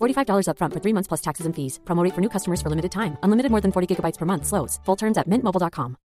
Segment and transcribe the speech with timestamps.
[0.00, 1.78] $45 upfront for three months plus taxes and fees.
[1.84, 3.16] Promo rate for new customers for limited time.
[3.22, 4.46] Unlimited more than 40 gigabytes per month.
[4.46, 4.80] Slows.
[4.86, 5.96] Full terms at mintmobile.com.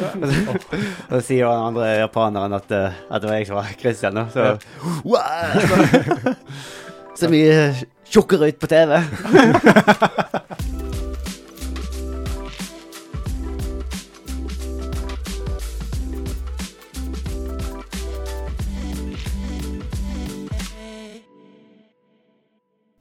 [0.00, 4.14] Og så sier han andre japaneren at, eh, at det var jeg som var Christian.
[4.14, 4.24] da.
[4.32, 4.56] Så
[5.04, 6.34] wow!
[7.18, 7.74] Så mye
[8.08, 8.96] tjukkere ut på TV.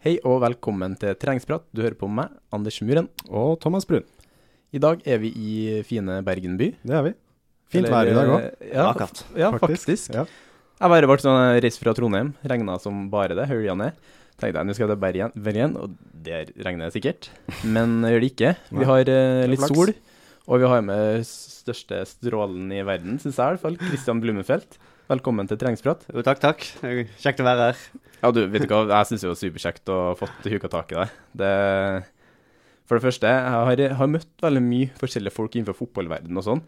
[0.02, 1.62] Hei og velkommen til Treningsprat.
[1.70, 3.06] Du hører på meg, Anders Muren.
[3.30, 4.02] Og Thomas Brun.
[4.74, 5.52] I dag er vi i
[5.86, 6.72] fine Bergen by.
[6.82, 7.12] Det er vi.
[7.70, 9.22] Fint Eller, vær i dag òg, Ja, Akkurat.
[9.38, 10.10] Ja, faktisk.
[10.18, 10.24] Ja.
[10.82, 14.02] Jeg bare ble sånn reist fra Trondheim, regna som bare det, hølja ned.
[14.42, 15.94] Tenkte jeg nå skal jeg til Bergen, Bergen, og
[16.26, 17.30] der regner det sikkert.
[17.62, 18.56] Men det gjør det ikke.
[18.82, 19.94] Vi har uh, litt sol,
[20.50, 24.82] og vi har med største strålen i verden, syns jeg i hvert fall, Christian Blummenfelt.
[25.12, 26.06] Velkommen til Treningsprat.
[26.14, 26.62] Jo, takk, takk.
[27.20, 27.80] Kjekt å være her.
[28.22, 30.94] Ja, du, vet du hva, jeg syns det var superkjekt å ha fått huka tak
[30.94, 31.16] i deg.
[31.42, 31.50] Det
[32.88, 36.62] For det første, jeg har, har møtt veldig mye forskjellige folk innenfor fotballverdenen og sånn,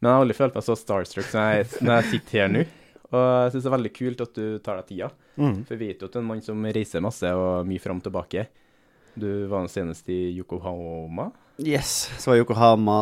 [0.00, 2.64] men jeg har aldri følt meg så starstruck som jeg, når jeg sitter her nå.
[3.10, 5.10] Og jeg syns det er veldig kult at du tar deg tida,
[5.40, 5.62] Mm.
[5.64, 7.96] for jeg vet jo at du er en mann som reiser masse og mye fram
[8.00, 8.42] og tilbake.
[9.16, 11.30] Du var senest i Yokohama.
[11.64, 12.96] Yes, så var Yokohama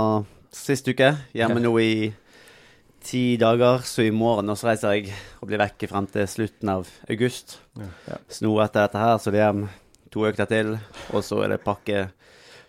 [0.54, 1.08] sist uke.
[1.34, 1.90] Hjemme nå i
[3.08, 6.88] ti dager, så i morgen også reiser jeg og blir vekke frem til slutten av
[7.08, 7.56] august.
[7.80, 7.88] Ja.
[8.10, 8.18] Ja.
[8.28, 9.62] Sno etter dette her, så det er
[10.12, 10.74] to økter til.
[11.16, 12.06] Og så er det pakke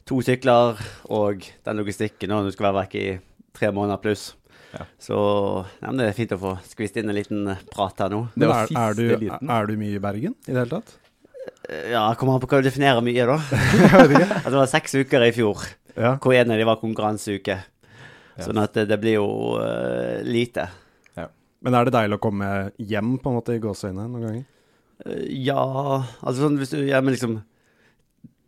[0.10, 0.80] to sykler
[1.12, 3.18] og den logistikken når du skal være vekke i
[3.60, 4.30] tre måneder pluss.
[4.72, 4.86] Ja.
[5.02, 5.18] Så
[5.82, 8.24] ja, men det er fint å få skvist inn en liten prat her nå.
[8.36, 9.50] Det Men var er, er, du, liten.
[9.50, 10.96] er du mye i Bergen i det hele tatt?
[11.90, 13.38] Ja, kommer an på hva du definerer mye, da.
[14.46, 15.66] At det var seks uker i fjor,
[15.98, 16.14] Ja.
[16.22, 17.58] hvor en av de var konkurranseuke.
[18.40, 18.46] Ja.
[18.48, 19.28] Sånn at det, det blir jo
[19.60, 20.70] uh, lite.
[21.60, 24.44] Men er det deilig å komme hjem på en måte i gåseøynene noen ganger?
[25.04, 25.60] Uh, ja
[26.24, 27.42] Altså sånn hvis du er hjemme liksom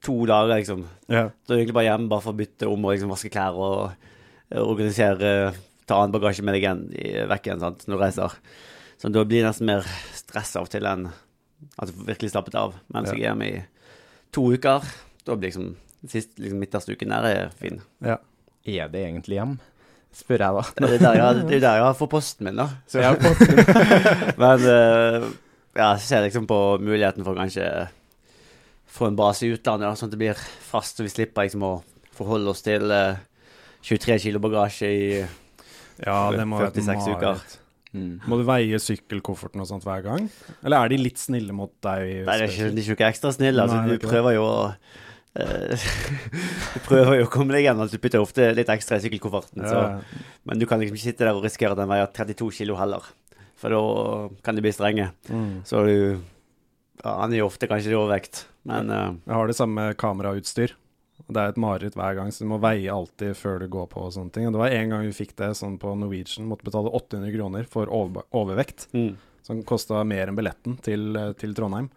[0.02, 0.86] to dager, liksom.
[1.12, 1.28] Ja.
[1.46, 3.58] Så er du egentlig bare hjemme bare for å bytte om og liksom vaske klær
[3.60, 5.52] og eh, organisere
[5.90, 8.36] Ta annen bagasje med deg igjen i, vekk igjen sant, når du reiser.
[9.02, 12.56] Så da blir det nesten mer stress av og til enn at du virkelig slappet
[12.56, 12.78] av.
[12.94, 13.16] Mens Ja.
[13.18, 13.64] jeg er hjemme i
[14.32, 14.86] to uker,
[15.28, 15.74] da blir liksom
[16.08, 17.82] sist liksom midterste uken der er fin.
[18.00, 18.18] ja.
[18.64, 19.56] Er det egentlig hjem?
[20.16, 20.64] Spør jeg, da.
[20.76, 22.68] Det er der jeg, det er der jeg får posten min, da.
[22.90, 25.30] Så, Jeg har fått- men uh,
[25.78, 27.68] ja, jeg ser liksom på muligheten for kanskje
[28.92, 31.64] få en base i utlandet, da, sånn at det blir fast, så vi slipper liksom
[31.64, 31.76] å
[32.18, 33.16] forholde oss til uh,
[33.88, 35.06] 23 kilo bagasje i
[36.02, 37.42] ja, det må være et 46 uker.
[37.92, 38.14] Mm.
[38.32, 40.28] Må du veie sykkelkofferten og sånt hver gang?
[40.64, 42.24] Eller er de litt snille mot deg?
[42.28, 43.64] Nei, de er ikke, de er ikke ekstra snille.
[43.66, 45.10] Altså, Nei, du prøver jo å eh,
[46.74, 47.88] Du prøver jo å komme deg gjennom.
[47.88, 49.64] Du putter ofte litt ekstra i sykkelkofferten.
[49.64, 49.80] Så,
[50.48, 53.08] men du kan liksom ikke sitte der og risikere at den veier 32 kilo heller.
[53.62, 53.82] For da
[54.44, 55.12] kan de bli strenge.
[55.30, 55.62] Mm.
[55.68, 55.96] Så du
[57.02, 60.76] ja, Han er jo ofte kanskje i overvekt, men uh, Jeg har det samme kamerautstyr.
[61.32, 64.02] Det er et mareritt hver gang, så du må veie alltid før du går på
[64.04, 64.48] og sånne ting.
[64.50, 67.70] Og det var en gang vi fikk det sånn på Norwegian, måtte betale 800 kroner
[67.70, 68.90] for over overvekt.
[68.98, 69.14] mm.
[69.46, 71.88] Som kosta mer enn billetten til, eh, til Trondheim.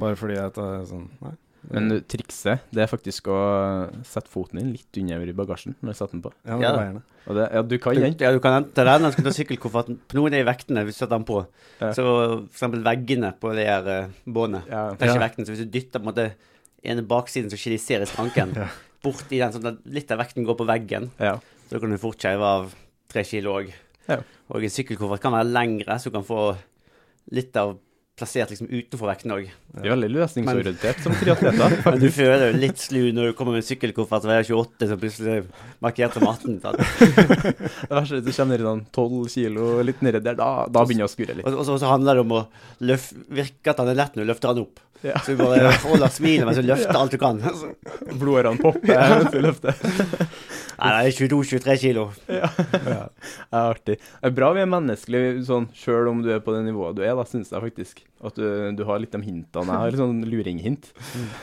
[0.00, 0.58] Bare fordi at
[0.88, 1.32] sånn Nei.
[1.68, 3.38] Men trikset det er faktisk å
[4.08, 6.32] sette foten din litt under i bagasjen når du setter den på.
[6.48, 7.00] Ja, det Ja.
[7.28, 8.14] Og det, ja, du kan den.
[8.18, 9.98] ja, du kan hente ta den, så kan ta sykkelkofferten.
[10.08, 11.42] På noen av vektene, hvis du setter den på,
[11.80, 11.90] Ja.
[11.92, 14.94] så for eksempel veggene på det her uh, båndet Ja.
[14.96, 15.26] tar ikke Ja.
[15.28, 15.44] vekten.
[15.44, 16.32] Så hvis du dytter på en måte
[16.82, 18.56] ene baksiden, så ikke de ser i skranken,
[19.04, 21.10] borti den, sånn at litt av vekten går på veggen.
[21.20, 21.36] Ja.
[21.68, 22.74] Så da kan du fort skeive av
[23.08, 23.70] tre kilo òg.
[24.08, 24.22] Ja.
[24.48, 26.56] Og en sykkelkoffert kan være lengre, så du kan få
[27.30, 27.76] litt av
[28.20, 29.48] plassert liksom utenfor vekten òg.
[29.50, 31.76] Vi er veldig løsningsorientert som triatleter.
[31.86, 34.88] Men du føler jo litt slu når du kommer med en sykkelkoffert som veier 28,
[34.90, 35.36] som plutselig
[35.84, 36.58] markerte som 18.
[36.64, 36.82] sant?
[37.88, 40.50] Det verste er at du kommer ned i sånn 12 kilo litt nedi der, da,
[40.68, 41.50] da begynner det å skure litt.
[41.50, 42.44] Og, så handler det om å
[42.90, 44.84] løf, virke at han er lett når du løfter han opp.
[45.02, 45.18] Ja.
[45.24, 47.40] Så du bare holder smilet mens du løfter alt du kan.
[48.20, 49.76] Blodårene popper mens du løfter.
[50.80, 52.06] Nei, det er 22-23 kilo.
[52.32, 52.48] Ja.
[52.56, 53.96] Det er artig.
[54.00, 57.02] Det er bra vi er menneskelige, sånn, sjøl om du er på det nivået du
[57.04, 58.00] er, da syns jeg faktisk.
[58.24, 59.66] At du, du har litt de hintene.
[59.68, 60.90] Jeg har litt sånn luringhint.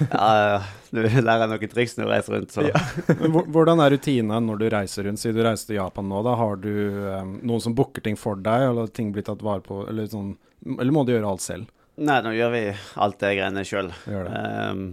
[0.07, 0.57] Ja, ja,
[0.94, 2.81] du lærer noen triks når du reiser rundt, så Ja.
[3.54, 5.21] Hvordan er rutina når du reiser rundt?
[5.21, 8.38] Siden du reiser til Japan nå, da har du um, noen som booker ting for
[8.42, 10.36] deg, eller ting blir tatt vare på, eller sånn
[10.77, 11.69] Eller må du gjøre alt selv?
[11.98, 12.64] Nei, nå gjør vi
[13.02, 13.90] alt det greiene sjøl.
[14.08, 14.84] Um,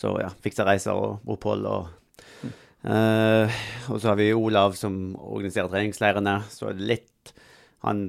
[0.00, 1.88] så ja, fikser reiser og opphold og
[2.80, 3.44] Uh,
[3.92, 6.38] Og så har vi Olav som organiserer treningsleirene.
[6.48, 7.32] Så er det litt
[7.84, 8.06] Han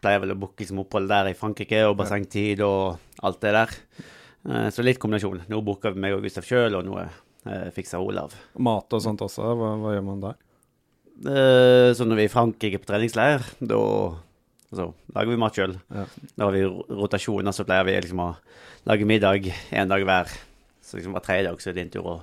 [0.00, 3.74] pleier vel å booke liksom opphold der i Frankrike og bassengtid og alt det der.
[4.48, 5.44] Uh, så litt kombinasjon.
[5.48, 8.32] Nå booker vi meg og Gustav sjøl, og nå uh, fikser Olav.
[8.56, 10.40] Mat og sånt også, hva, hva gjør man der?
[11.94, 13.76] Så når vi er i Frankrike på treningsleir, da
[14.74, 15.76] altså, lager vi mat sjøl.
[15.94, 16.04] Ja.
[16.34, 18.30] Da har vi rotasjoner, så pleier vi liksom å
[18.90, 20.32] lage middag én dag hver.
[20.84, 22.16] Så liksom hver tredje dag så er det din tur å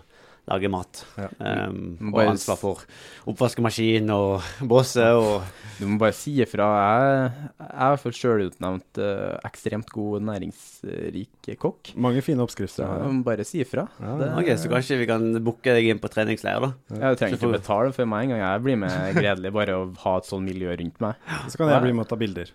[0.49, 1.03] lage mat.
[1.17, 1.27] Ja.
[1.69, 2.81] Um, og bare ansvar for
[3.29, 5.43] oppvaskemaskin og båse og
[5.79, 6.65] Du må bare si ifra.
[6.77, 7.29] Jeg,
[7.61, 11.93] jeg er i hvert fall sjølutnevnt uh, ekstremt god næringsrik kokk.
[12.01, 13.87] Mange fine oppskrifter Ja, du må bare si ifra.
[14.01, 14.15] Ja.
[14.19, 16.73] Det- Ok, så kanskje vi kan booke deg inn på treningsleir, da.
[16.97, 18.39] Jeg trenger ikke betale for meg engang.
[18.41, 21.15] Jeg blir med gledelig bare å ha et sånt miljø rundt meg.
[21.49, 22.51] Så kan jeg bli med og ta bilder.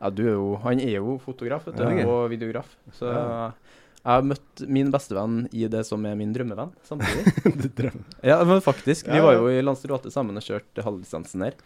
[0.00, 2.68] Ja, du er jo, han er jo fotograf vet du, Ja, og videograf.
[2.96, 3.50] Så Ja.
[4.00, 7.52] Jeg har møtt min bestevenn i det som er min drømmevenn, samtidig.
[7.78, 8.04] Drømmer.
[8.24, 9.10] ja, men faktisk.
[9.12, 11.58] Vi var jo i Lanzarote sammen og kjørte halvdistansen der.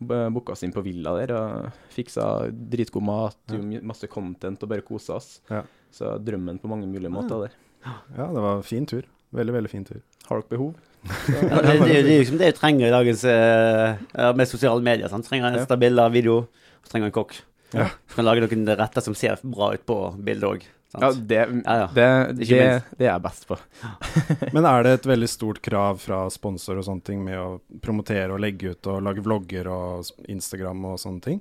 [0.00, 3.80] Booka oss inn på villa der og fiksa dritgod mat, Ja.
[3.84, 5.40] masse content og bare kosa oss.
[5.50, 5.64] Ja.
[5.92, 7.58] Så drømmen på mange mulige måter der.
[7.84, 9.02] Ja, det var en fin tur.
[9.34, 10.00] Veldig, veldig fin tur.
[10.30, 10.72] Har dere behov?
[11.04, 14.82] Ja, det, det, det er jo liksom det du trenger i dagens uh, med sosiale
[14.84, 15.08] medier.
[15.12, 15.26] Sant?
[15.28, 15.66] Trenger en Ja.
[15.68, 16.42] stabil video,
[16.88, 17.36] trenger en kokk.
[17.74, 17.86] Ja.
[18.10, 20.64] Så kan lage noen retter som ser bra ut på bildet òg.
[20.98, 21.88] Ja, det, Ja, ja.
[21.94, 22.06] det,
[22.40, 22.62] det,
[22.98, 23.58] det er jeg best på.
[24.54, 28.32] Men er det et veldig stort krav fra sponsor og sånne ting med å promotere
[28.34, 31.38] og legge ut og lage vlogger og Instagram og sånne ting?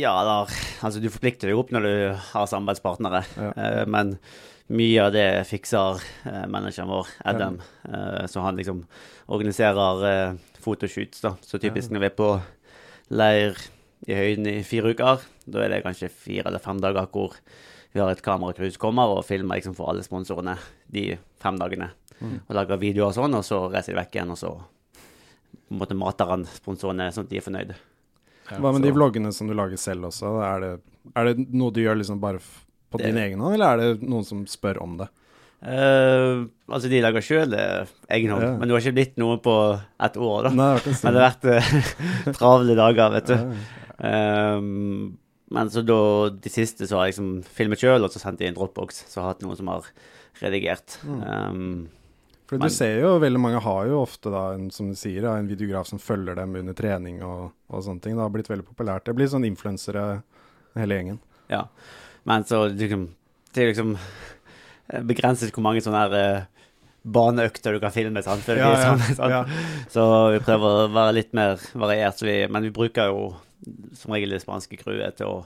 [0.00, 0.38] Ja, da,
[0.84, 1.92] altså du forplikter deg opp når du
[2.32, 3.22] har samarbeidspartnere.
[3.36, 3.50] Ja.
[3.52, 4.16] Eh, men
[4.72, 7.60] mye av det fikser eh, manageren vår, Adam.
[7.84, 8.82] Eh, så han liksom
[9.28, 11.36] organiserer fotoshoots, da.
[11.44, 12.32] Så typisk når vi er på
[13.12, 13.60] leir
[14.08, 17.36] i høyden i fire uker, da er det kanskje fire eller fem dager hvor
[17.94, 20.56] vi har et kameracrew som kommer og filmer liksom for alle sponsorene
[20.92, 21.90] de fem dagene.
[22.24, 25.78] Og lager videoer og sånn, og så reiser de vekk igjen, og så på en
[25.80, 27.74] måte mater han sponsorene sånn at de er fornøyde.
[28.50, 30.30] Hva med så- de vloggene som du lager selv også?
[30.44, 30.80] Er det,
[31.16, 32.38] er det noe du gjør liksom bare
[32.90, 35.08] på Det- din egen hånd, eller er det noen som spør om det?
[35.64, 37.54] Uh, altså, de lager sjøl
[38.10, 38.56] egen hånd, Ja.
[38.58, 40.50] men du har ikke blitt noe på et år, da.
[40.50, 43.34] Nei, det Men det har vært eh, travle dager, vet du.
[44.02, 44.56] Ja.
[44.58, 45.18] Um,
[45.50, 48.46] men så da, de siste så har jeg liksom filmet sjøl, og så sendt i
[48.48, 49.04] en dropbox.
[49.10, 49.88] Så har jeg hatt noen som har
[50.40, 50.96] redigert.
[51.04, 51.90] Um,
[52.46, 55.24] For Men- du ser jo, veldig mange har jo ofte da, en, som du sier,
[55.24, 58.16] en videograf som følger dem under trening og, og sånne ting.
[58.16, 59.04] Det har blitt veldig populært.
[59.08, 60.22] Det blir sånn influensere,
[60.76, 61.20] hele gjengen.
[61.48, 61.66] ja.
[62.24, 63.10] Men så liksom
[63.52, 63.98] Det er liksom
[64.88, 66.44] eh, begrenset hvor mange sånne her eh,
[67.04, 68.22] baneøkter du kan filme.
[68.24, 68.46] Sant?
[68.48, 69.42] Ja, ja, ja.
[69.92, 72.16] Så vi prøver å være litt mer variert.
[72.18, 73.26] Så vi, men vi bruker jo
[73.96, 75.38] som regel det spanske crewet til å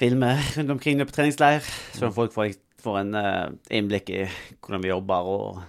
[0.00, 1.64] filme rundt omkring på treningsleir,
[1.96, 4.22] så folk får, får en uh, innblikk i
[4.60, 5.62] hvordan vi jobber, og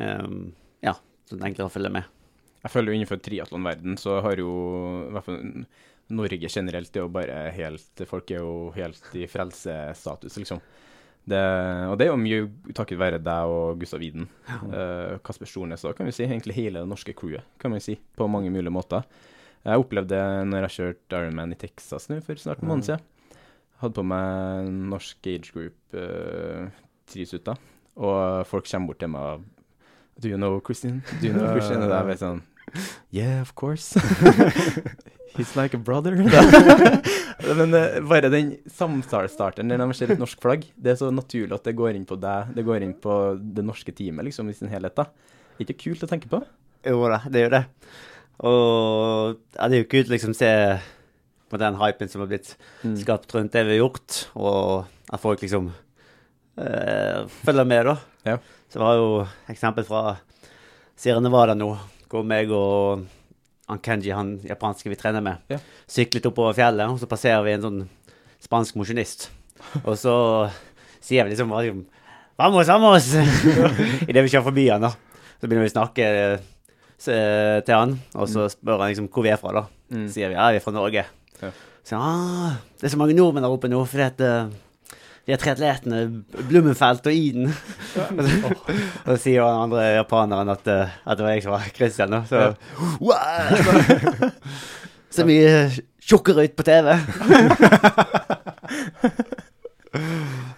[0.00, 0.52] um,
[0.84, 0.96] ja,
[1.28, 2.12] så det er enklere å følge med.
[2.64, 4.52] Jeg føler jo innenfor triatlonverden så har jo
[5.10, 5.42] i hvert fall
[6.14, 10.60] Norge generelt det er jo bare helt Folk er jo helt i frelsestatus, liksom.
[11.24, 11.40] Det,
[11.88, 14.26] og det er jo mye takket være deg og Gustav Widen.
[14.44, 16.26] Eh, Kasper Stornes òg, kan vi si.
[16.26, 17.94] Egentlig hele det norske crewet, kan vi si.
[18.16, 19.06] På mange mulige måter.
[19.64, 23.04] Jeg opplevde det når jeg kjørte Ironman i Texas nå for snart en måned siden.
[23.80, 26.68] Hadde på meg norsk age group uh,
[27.10, 27.56] trisutter,
[27.96, 29.50] og folk kommer bort til meg og
[30.22, 31.02] Do you know Christian?
[31.20, 31.82] Do you know Christian?
[31.82, 32.42] Og det er bare sånn
[33.12, 33.94] Yeah, of course.
[35.36, 36.14] He's like a brother.
[37.58, 41.56] Men uh, bare den samtalestarteren der de ser et norsk flagg, det er så naturlig
[41.56, 44.56] at det går inn på deg, det går inn på det norske teamet liksom i
[44.56, 44.96] sin helhet.
[44.96, 45.08] da.
[45.62, 46.40] Ikke kult å tenke på?
[46.86, 47.64] Jo da, det gjør det.
[48.42, 50.50] Og ja, det er jo kult å liksom se
[51.52, 52.96] på den hypen som har blitt Mm.
[53.00, 55.70] skapt rundt det vi har gjort, og at folk liksom
[56.58, 57.96] eh, følger med, da.
[58.26, 58.36] Ja.
[58.68, 60.16] Så det var jo eksempel fra
[60.96, 61.70] Sierra Nevada nå,
[62.10, 63.04] hvor meg og
[63.68, 65.58] han Kenji, han japanske vi trener med, Ja.
[65.88, 67.88] syklet oppover fjellet, og så passerer vi en sånn
[68.44, 69.30] spansk mosjonist.
[69.86, 70.50] Og så
[71.00, 71.86] sier vi liksom liksom,
[72.36, 73.06] Vamos, vamos!
[74.10, 74.90] Idet vi kjører forbi han, da.
[75.40, 76.08] Så begynner vi å snakke
[77.08, 79.64] til han, og så spør han liksom hvor vi er fra, da.
[79.94, 80.06] Mm.
[80.08, 81.04] Så sier vi ja, vi er fra Norge.
[81.42, 81.50] Ja.
[81.84, 84.46] Så ah, det er så mange nordmenn der oppe nå, fordi at eh,
[85.24, 85.98] de er triatletene
[86.48, 87.48] Blummenfelt og Iden.
[87.94, 88.06] så,
[89.04, 92.12] og så sier han andre japaneren at, eh, at det var jeg som var Christian.
[92.16, 92.22] Da.
[92.28, 92.54] Så
[93.04, 94.30] wow!
[95.14, 95.70] Så mye
[96.04, 96.88] tjukkere ut på TV.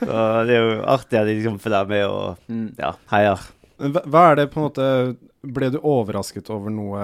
[0.00, 2.70] så det er jo artig at de liksom følger med og Mm.
[2.78, 3.42] ja, heier.
[3.78, 4.86] Hva er det på en måte
[5.54, 7.00] Ble du overrasket over noe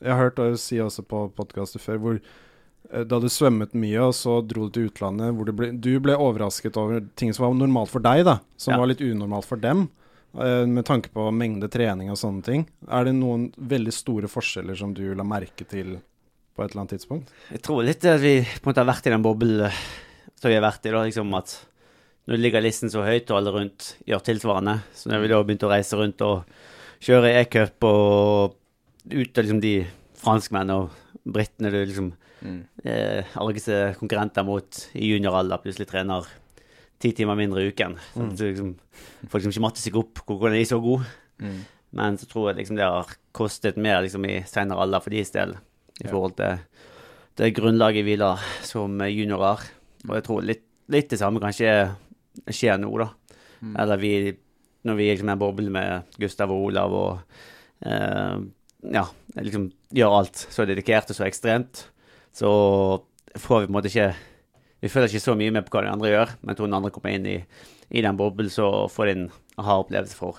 [0.00, 4.00] Jeg har hørt deg si også på podkaster før hvor eh, da du svømmet mye,
[4.08, 7.44] og så dro du til utlandet, hvor du ble, du ble overrasket over ting som
[7.48, 8.78] var normalt for deg, da, som Ja.
[8.80, 9.88] var litt unormalt for dem,
[10.40, 12.66] eh, med tanke på mengde trening og sånne ting.
[12.88, 15.98] Er det noen veldig store forskjeller som du la merke til
[16.56, 17.28] på et eller annet tidspunkt?
[17.52, 19.82] Jeg tror litt at vi på en måte har vært i den boblen eh,
[20.40, 21.58] som vi har vært i, da, liksom at
[22.28, 24.80] nå ligger listen så høyt, og alle rundt gjør tilsvarende.
[24.94, 26.44] Så når vi da begynte å reise rundt og
[27.00, 28.56] kjøre e-cup og
[29.10, 29.74] ut av liksom de
[30.20, 30.90] franskmennene og
[31.24, 32.62] britene du liksom Mm.
[32.86, 36.24] eh, argeste konkurrenter mot i junioralder, plutselig trener
[36.98, 37.98] ti timer mindre i uken.
[38.14, 38.36] Så Mm.
[38.38, 38.74] liksom,
[39.28, 41.04] får liksom ikke matte seg opp hvordan de er så gode.
[41.38, 41.58] Mm.
[41.92, 45.30] Men så tror jeg liksom det har kostet mer liksom i senere alder for deres
[45.32, 45.50] del,
[46.00, 46.10] i Ja.
[46.10, 46.58] forhold til
[47.36, 49.60] det grunnlaget vi la som juniorer.
[50.08, 51.94] Og jeg tror litt, litt det samme kanskje
[52.48, 53.10] skjer nå, da.
[53.62, 53.76] Mm.
[53.78, 54.36] Eller vi,
[54.86, 57.38] når vi er liksom i en boble med Gustav og Olav og
[57.86, 58.36] eh,
[58.94, 59.04] ja,
[59.36, 61.84] liksom gjør alt så dedikert og så ekstremt,
[62.32, 62.50] så
[63.36, 64.12] får vi på en måte ikke
[64.80, 66.90] Vi føler ikke så mye med på hva de andre gjør, men når den andre
[66.94, 67.34] kommer inn i,
[67.92, 69.26] i den boblen, så får de en
[69.60, 70.38] aha-opplevelse for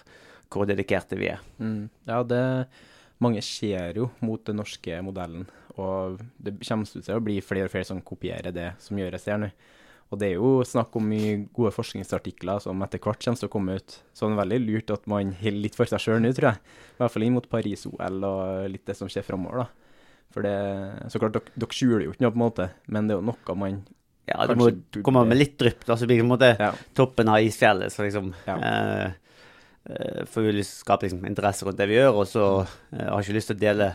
[0.49, 1.43] hvor dedikerte vi er.
[1.61, 1.91] Mm.
[2.09, 2.41] Ja, det
[3.21, 5.43] Mange ser jo mot den norske modellen,
[5.77, 9.37] og det kommer til å bli flere og flere som kopierer det som gjøres der
[9.43, 9.49] nå.
[10.11, 13.51] Og det er jo snakk om mye gode forskningsartikler som etter hvert kommer til å
[13.53, 13.93] komme ut.
[14.11, 16.59] Så det er veldig lurt at man holder litt for seg sjøl nå, tror jeg.
[16.97, 19.67] I hvert fall inn mot Paris-OL og litt det som skjer framover, da.
[20.35, 23.15] For det Så klart, dere, dere skjuler jo ikke noe, på en måte, men det
[23.15, 23.81] er jo noe man
[24.27, 24.67] Ja, du må
[25.03, 26.71] komme med litt drypp, da, så blir det på en måte Ja.
[26.95, 27.91] toppen av isfjellet.
[27.91, 28.55] Så liksom Ja.
[28.59, 29.11] eh,
[29.89, 32.45] eh, får vi lyst til å skape liksom, interesse rundt det vi gjør, og så
[32.93, 33.93] eh, har jeg ikke lyst til å dele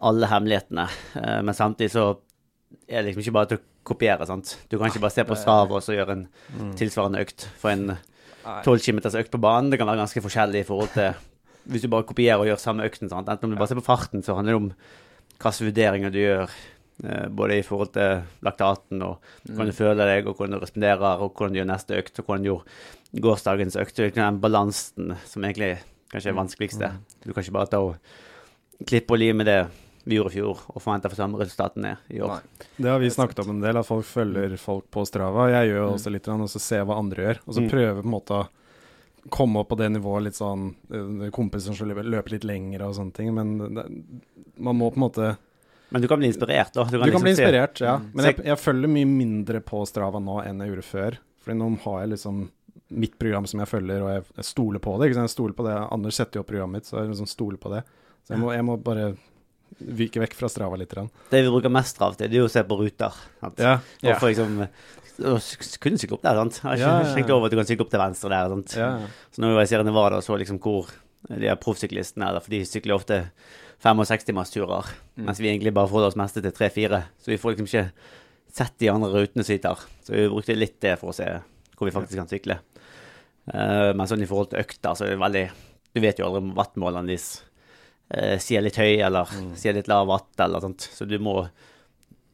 [0.00, 0.88] alle hemmelighetene.
[1.16, 2.16] Eh, men samtidig så
[2.88, 4.56] er liksom ikke bare til å kopiere, sant.
[4.70, 6.24] Du kan ikke bare se på stav og så gjøre en
[6.78, 7.46] tilsvarende økt.
[7.58, 7.96] For en
[8.66, 11.12] tolv kilometers økt på banen, det kan være ganske forskjellig i forhold til
[11.70, 13.08] hvis du bare kopierer og gjør samme økten.
[13.10, 13.28] Sant?
[13.30, 14.70] Enten om du bare ser på farten, så handler det om
[15.42, 16.50] hvilke vurderinger du gjør.
[17.04, 21.22] eh, både i forhold til laktaten og hvordan du føler deg, og hvordan du responderer,
[21.22, 23.96] og hvordan du gjør neste økt, og hvordan du gjorde gårsdagens økt.
[23.96, 25.78] Det er den balansen som egentlig
[26.12, 26.90] kanskje er vanskeligste.
[27.24, 27.96] Du kan ikke bare ta og
[28.86, 29.58] klippe og lime det
[30.04, 32.40] vi gjorde i fjor, og forventa for samme resultatene i år.
[32.40, 32.66] Nei.
[32.76, 35.44] Det har vi snakket om en del, at folk følger folk på Strava.
[35.52, 37.38] Jeg gjør jo også litt, og så ser jeg hva andre gjør.
[37.46, 37.70] Og så Mm.
[37.70, 38.48] prøver på en måte å
[39.30, 43.12] komme opp på det nivået litt sånn eh, Kompiser som løper, litt lenger og sånne
[43.14, 43.32] ting.
[43.34, 43.84] Men det,
[44.58, 45.36] man må på en måte
[45.92, 46.84] Men du kan bli inspirert, da.
[46.84, 47.98] Du kan liksom bli se- inspirert, ja.
[47.98, 48.10] Mm.
[48.14, 51.18] Men jeg, jeg følger mye mindre på Strava nå enn jeg gjorde før.
[51.44, 52.48] Fordi nå har jeg liksom
[52.90, 55.06] mitt program som jeg følger, og jeg, jeg stoler på det.
[55.10, 55.30] Ikke sant?
[55.30, 55.76] Jeg stoler på det.
[55.92, 57.84] Anders setter jo opp programmet mitt, så jeg liksom stoler på det.
[58.26, 59.06] Så jeg må, jeg må bare
[59.80, 60.90] vike vekk fra Strava litt.
[61.30, 63.12] Det vi bruker mest strav til, det er jo å se på ruter.
[63.40, 63.58] Sant?
[63.62, 63.78] Ja.
[64.02, 64.66] Og for liksom
[65.82, 66.58] kunne sykle opp der, sant.
[66.62, 67.14] Jeg har ikke Ja, ja, ja.
[67.14, 68.76] tenkt over at du kan sykle opp til venstre der, sant.
[68.76, 68.90] Ja.
[69.30, 70.88] Så når jeg ser Nevada og så liksom hvor
[71.28, 73.18] de er proffsyklistene er, for de sykler ofte
[73.84, 75.26] 65-timersturer, Mm.
[75.26, 77.02] mens vi egentlig bare forholder oss mest til 3-4.
[77.20, 77.90] Så vi får liksom ikke
[78.52, 79.78] sett de andre rutene som tar.
[80.02, 81.26] Så vi brukte litt det for å se
[81.76, 82.56] hvor vi faktisk kan sykle.
[83.52, 85.50] Uh, men sånn i forhold til økter, så er det veldig
[85.94, 87.42] Du vet jo aldri om wattmålene deres
[88.16, 89.52] uh, sier litt høy, eller Mm.
[89.56, 90.88] sier litt lav watt, eller sånt.
[90.92, 91.48] Så du må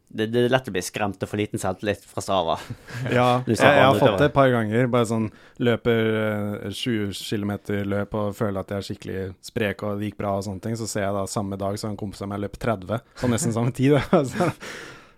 [0.08, 2.54] det, det er lett å bli skremt og få liten selvtillit fra Strava.
[3.12, 4.86] Ja, jeg, jeg har fått det et par ganger.
[4.88, 5.26] Bare sånn
[5.60, 7.52] løper eh, 20 km
[7.92, 10.78] løp og føler at jeg er skikkelig sprek og det gikk bra og sånne ting.
[10.80, 13.52] Så ser jeg da samme dag så en kompis av meg løp 30 på nesten
[13.56, 13.98] samme tid.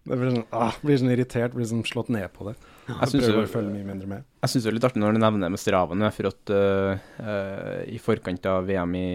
[0.00, 2.56] Så det blir sånn, ah, blir sånn irritert, blir sånn slått ned på det.
[4.42, 7.82] Jeg syns det er litt artig når du nevner med Strava, for at uh, uh,
[7.84, 9.10] i forkant av VM i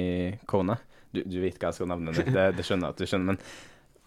[0.47, 0.77] Kona
[1.15, 2.25] du, du vet hva jeg skal nevne det,
[2.59, 3.39] det skjønner jeg at du skjønner,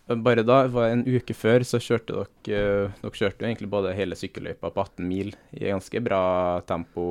[0.09, 2.15] men bare da, var en uke før, så kjørte
[2.49, 6.21] dere øh, Dere kjørte jo egentlig både hele sykkelløypa på 18 mil i ganske bra
[6.69, 7.11] tempo,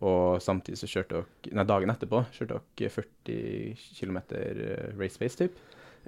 [0.00, 4.20] og samtidig så kjørte dere Nei, dagen etterpå kjørte dere 40 km
[5.00, 5.58] race pace, typ.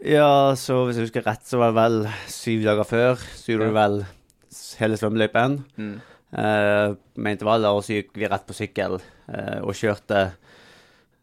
[0.07, 1.99] Ja, så hvis jeg husker rett, så var det vel
[2.33, 3.19] syv dager før.
[3.37, 3.75] Så gjorde Ja.
[3.83, 3.99] vel
[4.81, 5.93] hele svømmeløypen Mm.
[6.33, 10.23] Uh, med intervaller, og så gikk vi rett på sykkel uh, og kjørte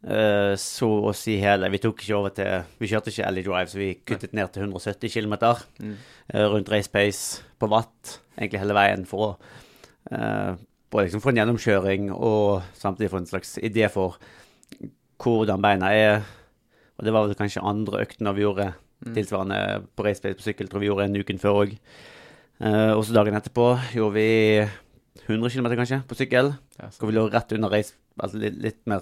[0.03, 1.69] eh, så å si hele.
[1.69, 4.63] Vi tok ikke over til Vi kjørte ikke Alley Drive, så vi kuttet ned til
[4.63, 5.35] 170 km
[6.29, 9.29] rundt race pace på watt egentlig hele veien for å
[10.13, 10.53] uh,
[10.89, 14.15] både liksom få en gjennomkjøring og samtidig få en slags idé for
[15.19, 16.21] hvordan beina er.
[16.97, 18.71] Og det var vel kanskje andre økten vi gjorde
[19.15, 19.59] tilsvarende
[19.95, 21.75] på race pace på sykkel, tror vi gjorde en uken før òg.
[22.59, 24.29] Uh, også dagen etterpå gjorde vi
[25.27, 26.53] 100 km kanskje på sykkel.
[26.79, 29.01] Ja, så- Hvor vi lå rett under race, altså litt, litt mer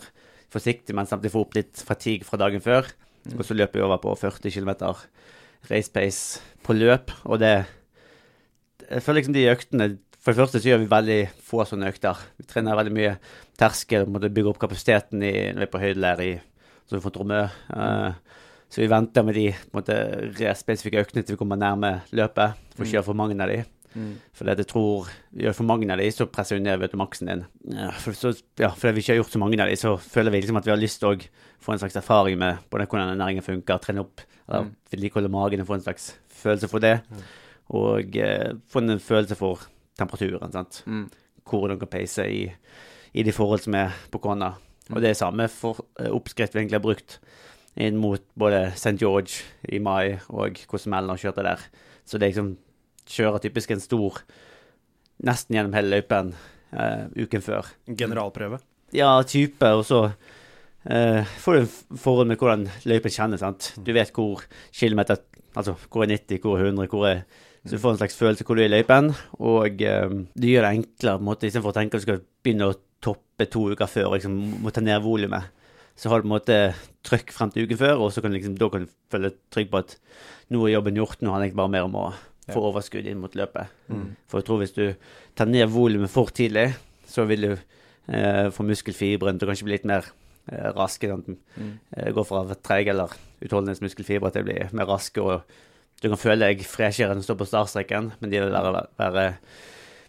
[0.54, 2.88] forsiktig, men samtidig få opp litt fatigue fra dagen før.
[3.36, 4.72] Og så løper vi over på 40 km
[5.68, 7.66] race pace på løp, og det
[8.88, 12.16] Jeg føler liksom de øktene For det første så gjør vi veldig få sånne økter.
[12.38, 13.18] Vi trener veldig mye
[13.60, 16.34] terskel, måtte bygge opp kapasiteten i, når vi er på høydelære i
[16.88, 17.40] så vi får Tromø.
[17.72, 18.12] Uh,
[18.68, 22.60] så vi venter med de på en måte, spesifikke øktene til vi kommer nærme løpet.
[22.76, 23.62] For å kjøre for mange av de.
[24.38, 26.94] For det jeg tror vi gjør for mange av de, så presser vi ned vet
[26.94, 27.46] du, maksen din.
[27.74, 30.34] Ja, for, så, ja, fordi vi ikke har gjort så mange av de, så føler
[30.34, 31.16] vi liksom at vi har lyst til å
[31.64, 35.70] få en slags erfaring med både hvordan næringen funker, trene opp, eller vedlikeholde magen og
[35.72, 36.12] få en slags
[36.44, 37.00] følelse for det.
[37.76, 39.66] Og eh, få en følelse for
[40.00, 40.84] temperaturen, sant.
[41.48, 42.46] Hvor den kan peise i,
[43.14, 44.54] i de forhold som er på kona.
[44.94, 47.20] Og det er samme for eh, oppskrift vi egentlig har brukt
[47.78, 48.96] inn mot både St.
[48.98, 51.66] George i mai og Cozumel når vi kjørte der.
[52.08, 52.54] Så det er liksom
[53.08, 54.22] kjører typisk en stor
[55.26, 56.34] nesten gjennom hele løypen
[56.74, 57.72] uh, uken før.
[57.88, 58.60] Generalprøve.
[58.96, 63.44] Ja, type, og så uh, får du en forhold med hvordan løypen kjennes.
[63.44, 63.74] sant?
[63.78, 65.24] Du vet hvor kilometer
[65.58, 67.24] Altså hvor er 90, hvor er 100, hvor er
[67.66, 69.10] Så du får en slags følelse hvor du er i løypen,
[69.44, 72.22] og um, det gjør det enklere på en måte, istedenfor å tenke at du skal
[72.46, 75.50] begynne å toppe to uker før og liksom må ta ned volumet.
[75.98, 76.58] Så har du på en måte
[77.04, 79.72] trøkk frem til uken før, og så kan du liksom, da kan du føle trygg
[79.74, 79.98] på at
[80.54, 82.06] nå er jobben gjort, nå handler det bare mer om å
[82.54, 83.74] få overskudd inn mot løpet.
[84.30, 84.86] For jeg tror hvis du
[85.36, 86.70] tar ned volumet for tidlig,
[87.08, 90.08] så vil du eh, få muskelfibren til å kanskje bli litt mer
[90.52, 91.10] eh, raske.
[91.12, 91.40] Sånn,
[91.96, 95.22] eh, gå fra treg eller utholdenhetsmuskelfibre til å bli mer raske.
[95.22, 95.44] og
[96.02, 99.28] Du kan føle deg freshere enn å stå på startstreken, men de vil være, være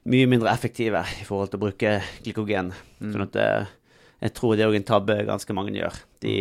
[0.09, 2.73] mye mindre effektive i forhold til å bruke glykogen.
[3.03, 3.75] Sånn at eh,
[4.25, 5.95] jeg tror det er en tabbe ganske mange gjør.
[6.25, 6.37] De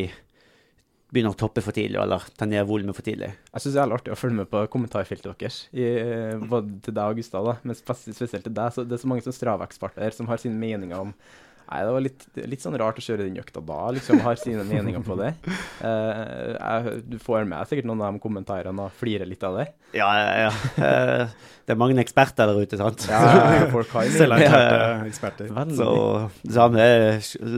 [1.14, 3.32] begynner å toppe for tidlig, eller ta ned volumet for tidlig.
[3.54, 6.82] Jeg syns det er jævlig artig å følge med på kommentarfeltet deres, i, eh, både
[6.84, 8.74] til deg og Gustav, da, men spesielt til deg.
[8.76, 11.14] Så det er så mange som Strava-eksperter som har sine meninger om
[11.68, 14.22] Nei, det var litt, litt sånn rart å kjøre den økta da, liksom.
[14.24, 15.34] Har sine meninger på det.
[15.82, 19.66] Uh, jeg, du får med sikkert noen av de kommentarene og flirer litt av det.
[19.98, 20.54] Ja, ja, ja.
[20.80, 23.04] Uh, det er mange eksperter der ute, sant?
[23.12, 25.52] Ja, folk har Selverklærte eksperter.
[25.58, 25.76] Veldig.
[25.76, 26.88] Så samme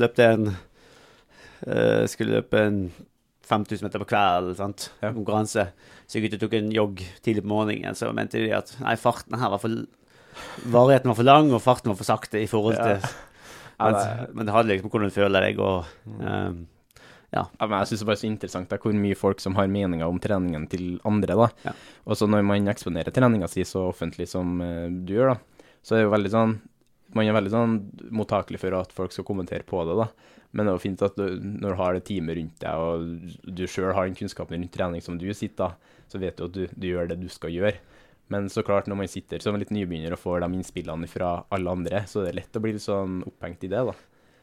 [0.02, 2.82] løpte en uh, Skulle løpe en
[3.50, 4.90] 5000 meter på kvelden, sant.
[5.02, 5.10] Ja.
[5.16, 5.68] Konkurranse.
[6.08, 8.76] Så jeg gikk ut og tok en jogg tidlig på morgenen, så mente de at
[8.84, 9.74] nei, farten her var for
[10.70, 13.10] Varigheten var for lang, og farten var for sakte i forhold til Ja,
[13.90, 15.86] men, det- men det handler liksom om hvordan du føler deg, og
[16.22, 16.60] um,
[17.34, 19.68] Ja, men jeg syns det er bare så interessant er hvor mye folk som har
[19.70, 21.36] meninger om treningen til andre.
[21.38, 21.50] da.
[21.68, 21.74] Ja.
[22.10, 25.96] Og så når man eksponerer treninga si så offentlig som uh, du gjør, da, så
[25.96, 26.60] er det jo veldig sånn
[27.18, 27.72] Man er veldig sånn
[28.14, 30.08] mottakelig for at folk skal kommentere på det, da.
[30.52, 33.54] Men det er jo fint at du, når du har det teamet rundt deg, og
[33.56, 35.76] du sjøl har den kunnskapen rundt trening som du sitter,
[36.10, 37.76] så vet du at du, du gjør det du skal gjøre.
[38.34, 41.36] Men så klart, når man sitter som en litt nybegynner og får de innspillene fra
[41.54, 43.96] alle andre, så er det lett å bli litt sånn opphengt i det, da.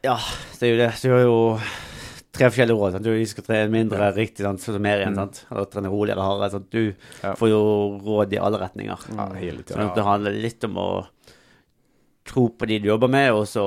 [0.06, 0.16] Ja,
[0.58, 0.88] det er jo det.
[1.02, 1.36] Du har jo
[2.36, 2.94] tre forskjellige råd.
[2.96, 3.06] Sant?
[3.06, 4.62] Du skal trene mindre riktig, sant?
[4.62, 5.18] så mer igjen.
[5.18, 5.42] Sant?
[5.50, 6.50] Eller trene roligere, hardere.
[6.54, 6.70] Sant?
[6.70, 7.34] Du Ja.
[7.38, 7.60] får jo
[8.06, 9.06] råd i alle retninger.
[9.16, 9.74] Ja, hele tiden.
[9.80, 10.88] Sånn at det handler litt om å
[12.26, 13.64] tro på de du jobber med, og så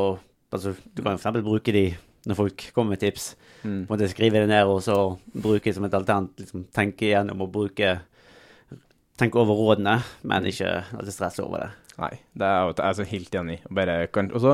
[0.52, 1.86] altså, Du kan eksempel bruke de
[2.28, 3.32] når folk kommer med tips.
[3.64, 3.86] Mm.
[3.88, 4.98] På en måte Skrive det ned, og så
[5.34, 6.46] bruke det som et alternativ.
[6.46, 8.00] Liksom, tenke igjennom og bruke
[9.20, 11.96] Tenke over rådene, men ikke alltid stresse over det.
[12.00, 13.58] Nei, det er jeg altså så helt enig.
[14.16, 14.54] Kan, og så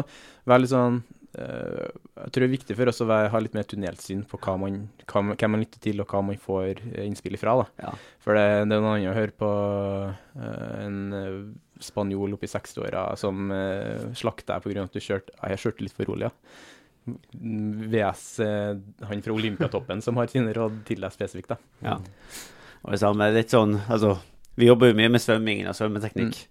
[0.50, 1.04] være litt sånn
[1.36, 4.38] Uh, Jeg tror det er viktig for oss å være, ha litt mer tunnelsyn på
[4.40, 7.58] hva man, hva, hvem man lytter til, og hva man får eh, innspill ifra.
[7.82, 7.92] Ja.
[8.24, 11.02] For det, det er noe annet å høre på uh, en
[11.84, 14.86] spanjol oppi 60-åra som uh, slakter deg pga.
[14.88, 16.64] at du kjørte «Nei, Jeg kjørte litt for rolig, ja.
[17.06, 18.76] VS eh,
[19.10, 21.54] han fra Olympiatoppen som har sine råd til deg spesifikt.
[21.54, 21.58] da.
[21.86, 22.00] Ja.
[22.86, 24.16] Og det samme, litt sånn Altså,
[24.58, 26.44] vi jobber jo mye med svømmingen og svømmeteknikk.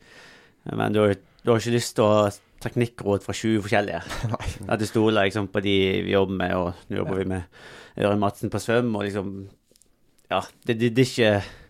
[0.73, 2.31] Men du har, du har ikke lyst til å ha
[2.65, 4.01] teknikkråd fra 20 forskjellige.
[4.73, 7.61] At du stoler liksom på de vi jobber med, og nå jobber vi med
[8.01, 9.37] Ørjan Madsen på svøm, og liksom
[10.33, 11.64] Ja, det, det, det er ikke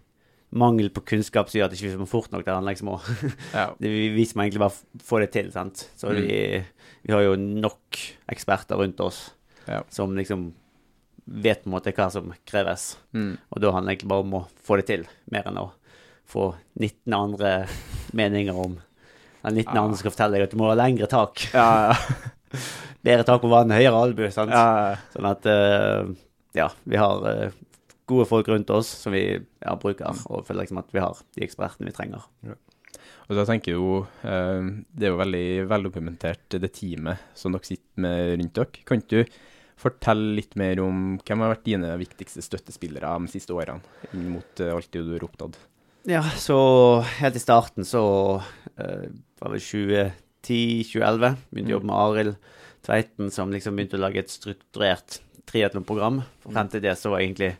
[0.54, 2.44] mangel på kunnskap som gjør at vi ikke får fort nok.
[2.46, 3.66] Det handler liksom om å Ja.
[3.78, 5.86] det, vi, vi som egentlig bare f- får det til, sant.
[5.98, 6.20] Så Mm.
[6.22, 6.64] vi,
[7.08, 7.98] vi har jo nok
[8.30, 9.30] eksperter rundt oss
[9.68, 9.82] Ja.
[9.90, 10.52] som liksom
[11.26, 12.96] vet på en måte hva som kreves.
[13.14, 13.38] Mm.
[13.50, 15.70] Og da handler det egentlig bare om å få det til, mer enn å
[16.28, 17.66] få 19 andre
[18.12, 18.78] meninger om
[19.44, 19.82] Eller 19 Ja.
[19.84, 21.48] andre skal fortelle deg at du må ha lengre tak.
[21.52, 21.96] Ja, ja.
[23.04, 24.30] bedre tak på vann, høyere albu.
[24.32, 24.50] sant?
[24.54, 26.14] Ja, Sånn at uh,
[26.56, 27.50] ja, vi har eh,
[28.10, 31.44] gode folk rundt oss som vi ja, bruker, og føler liksom at vi har de
[31.46, 32.26] ekspertene vi trenger.
[33.24, 37.68] Og da tenker jeg jo eh, Det er jo veldig veldokumentert, det teamet som dere
[37.68, 38.84] sitter med rundt dere.
[38.88, 39.20] Kan du
[39.80, 43.82] fortelle litt mer om hvem har vært dine viktigste støttespillere de siste årene
[44.14, 45.58] inn mot eh, alt det du er opptatt
[46.08, 46.58] Ja, så
[47.18, 48.04] helt i starten så
[48.76, 49.08] eh,
[49.40, 51.40] var det 2010-2011.
[51.50, 52.50] Begynte å jobbe med Arild
[52.84, 56.22] Tveiten, som liksom begynte å lage et strukturert triatlonprogram.
[56.46, 57.54] Frem til det så var egentlig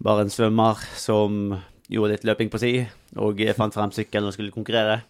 [0.00, 1.56] bare en svømmer som
[1.90, 2.74] gjorde litt løping på si,
[3.20, 5.00] og fant frem sykkelen og skulle konkurrere.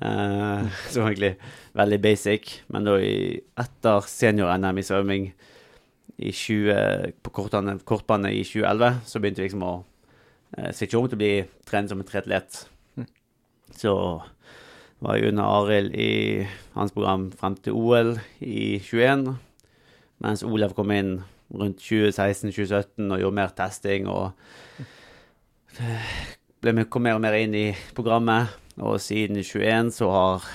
[0.00, 1.34] Uh, så egentlig
[1.76, 2.56] veldig basic.
[2.72, 5.30] Men da i, etter senior-NM i svømming
[6.20, 9.72] i 20, på kortbane, kortbane i 2011, så begynte vi liksom å
[10.58, 11.32] eh, switche om til å bli
[11.68, 12.58] trent som en triatlet.
[13.80, 13.94] Så
[15.00, 19.30] var jeg under Arild i hans program frem til OL i 21,
[20.20, 21.14] mens Olav kom inn
[21.50, 24.30] rundt 2016-2017 og gjorde mer testing og
[25.80, 26.14] eh,
[26.62, 28.54] ble med, kom mer og mer inn i programmet.
[28.80, 30.48] Og siden 21 så har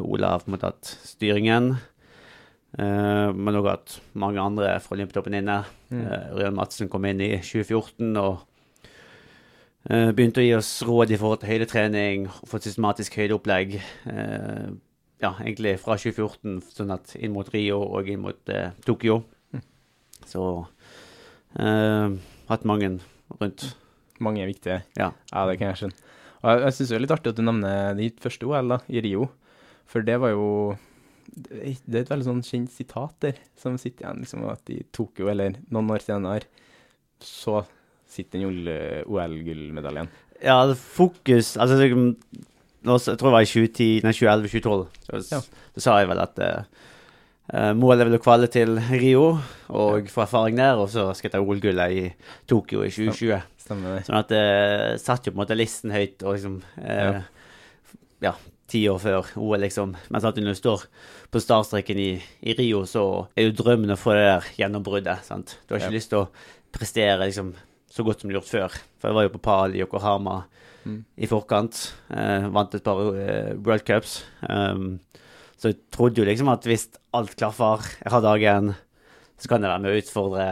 [0.00, 1.74] Olav på en måte hatt styringen.
[2.78, 5.56] Uh, men også at mange andre fra Olympiatoppen inne.
[5.90, 6.04] Mm.
[6.04, 8.44] Uh, Ørjan Madsen kom inn i 2014 og
[9.90, 13.74] uh, begynte å gi oss råd i forhold til høydetrening og få systematisk høydeopplegg.
[14.12, 14.70] Eh,
[15.20, 19.20] ja, egentlig fra 2014, sånn at inn mot Rio og inn mot eh, Tokyo.
[20.28, 20.66] Så
[21.58, 22.16] eh,
[22.50, 22.92] hatt mange
[23.40, 23.66] rundt.
[24.20, 24.82] Mange er viktige.
[24.98, 25.12] Ja.
[25.32, 25.96] Ja, det kan jeg skjønne.
[26.40, 28.78] Og jeg, jeg syns det er litt artig at du nevner ditt første OL, da,
[28.88, 29.28] i Rio.
[29.90, 30.46] For det var jo
[31.30, 35.28] Det er et veldig sånn kjent sitat der, som sitter igjen, liksom at i Tokyo,
[35.30, 36.48] eller noen år senere,
[37.22, 37.60] så
[38.10, 40.08] sitter den ol- OL-gullmedaljen.
[40.42, 41.92] Ja, det fokus Altså, jeg
[43.20, 44.86] tror det var i 2010, nei, 2011-2012.
[45.04, 45.40] Så, Ja.
[45.76, 46.64] så sa jeg vel at eh, eh,
[47.74, 49.24] målet er vel å kvalle til Rio
[49.74, 52.04] og få erfaring der, og så skal jeg ta OL-gullet i
[52.50, 53.40] Tokyo i 2020.
[53.64, 54.04] Stemmer det?
[54.06, 54.44] Sånn at det
[55.02, 57.20] satt jo på en måte listen høyt, og liksom eh,
[58.22, 58.34] Ja,
[58.70, 59.96] ti år før OL, liksom.
[60.12, 60.84] Men sant, når du står
[61.32, 62.10] på startstreken i,
[62.46, 65.24] i Rio, så er jo drømmen å få det der gjennombruddet.
[65.26, 65.56] sant?
[65.66, 66.28] Du har ikke lyst til å
[66.74, 67.54] prestere liksom
[67.90, 68.76] så godt som du har gjort før.
[69.00, 70.42] For jeg var jo på PAL i Yokohama
[70.80, 71.02] Mm.
[71.20, 71.76] i forkant.
[72.08, 74.22] Eh, vant et par eh, World Cups.
[74.48, 74.94] Um,
[75.60, 78.72] så jeg trodde jo liksom at hvis alt klaffer, jeg har dagen,
[79.40, 80.46] så kan jeg være med å utfordre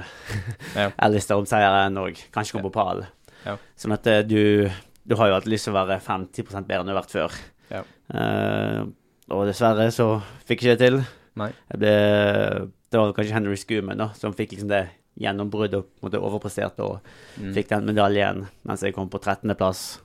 [0.77, 0.91] Ja.
[1.07, 3.03] Alistair om seieren og kanskje komme på pall.
[3.47, 3.57] Ja.
[3.81, 4.69] Sånn at eh, du,
[5.09, 7.37] du har jo hatt lyst til å være 50 bedre enn du har vært før.
[7.73, 7.83] Ja.
[8.13, 8.89] Uh,
[9.33, 10.07] og dessverre så
[10.49, 11.01] fikk jeg ikke det til.
[11.39, 11.51] Nei.
[11.77, 11.93] Ble,
[12.89, 14.87] det var kanskje Henry Schumann da, som fikk liksom det
[15.21, 17.01] gjennombruddet og måtte overpresterte og
[17.39, 17.53] Mm.
[17.55, 20.01] fikk den medaljen, mens jeg kom på 13.-plass.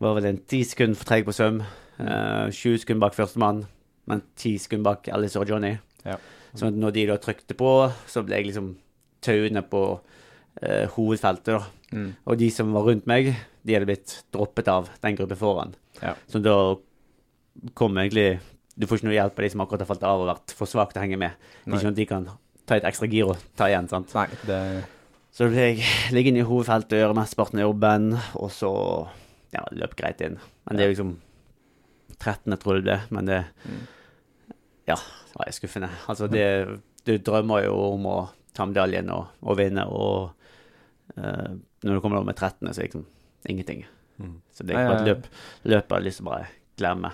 [0.00, 1.58] Var vel en ti sekunder for treg på svøm.
[2.00, 3.66] Uh, 20 sekunder bak førstemann,
[4.10, 5.76] men 10 sekunder bak Alice og Johnny.
[6.04, 6.16] Ja.
[6.58, 7.70] Så når de da trykte på,
[8.10, 8.72] så ble jeg liksom
[9.22, 9.82] tauene på
[10.62, 11.52] eh, hovedfeltet.
[11.54, 11.96] da.
[11.96, 12.08] Mm.
[12.26, 13.32] Og de som var rundt meg,
[13.66, 15.74] de hadde blitt droppet av den gruppen foran.
[16.02, 16.14] Ja.
[16.30, 16.54] Så da
[17.76, 18.38] kom egentlig
[18.80, 20.70] Du får ikke noe hjelp av de som akkurat har falt av og vært for
[20.70, 21.34] svake til å henge med.
[21.36, 21.74] Det er.
[21.74, 22.28] Ikke sånn at de kan
[22.70, 23.88] ta et ekstra gir og ta igjen.
[23.90, 24.14] sant?
[24.16, 24.60] Nei, det
[25.34, 25.82] Så da ble jeg
[26.16, 28.06] liggende i hovedfeltet og gjøre mesteparten av jobben,
[28.40, 28.70] og så
[29.52, 30.38] ja, løp greit inn.
[30.64, 31.12] Men det er liksom
[32.16, 32.56] 13.
[32.62, 33.82] tror jeg det ble, men det Mm.
[34.88, 35.90] Ja, det var skuffende.
[36.10, 38.18] Altså, det Du drømmer jo om å
[38.56, 40.34] ta medaljen og, og vinne, og
[41.16, 43.06] uh, når du kommer over med 13., så er det liksom
[43.48, 43.86] ingenting.
[44.20, 44.34] Mm.
[44.52, 45.28] Så det er bare et løp,
[45.64, 47.12] løp jeg har lyst til å bare glemme.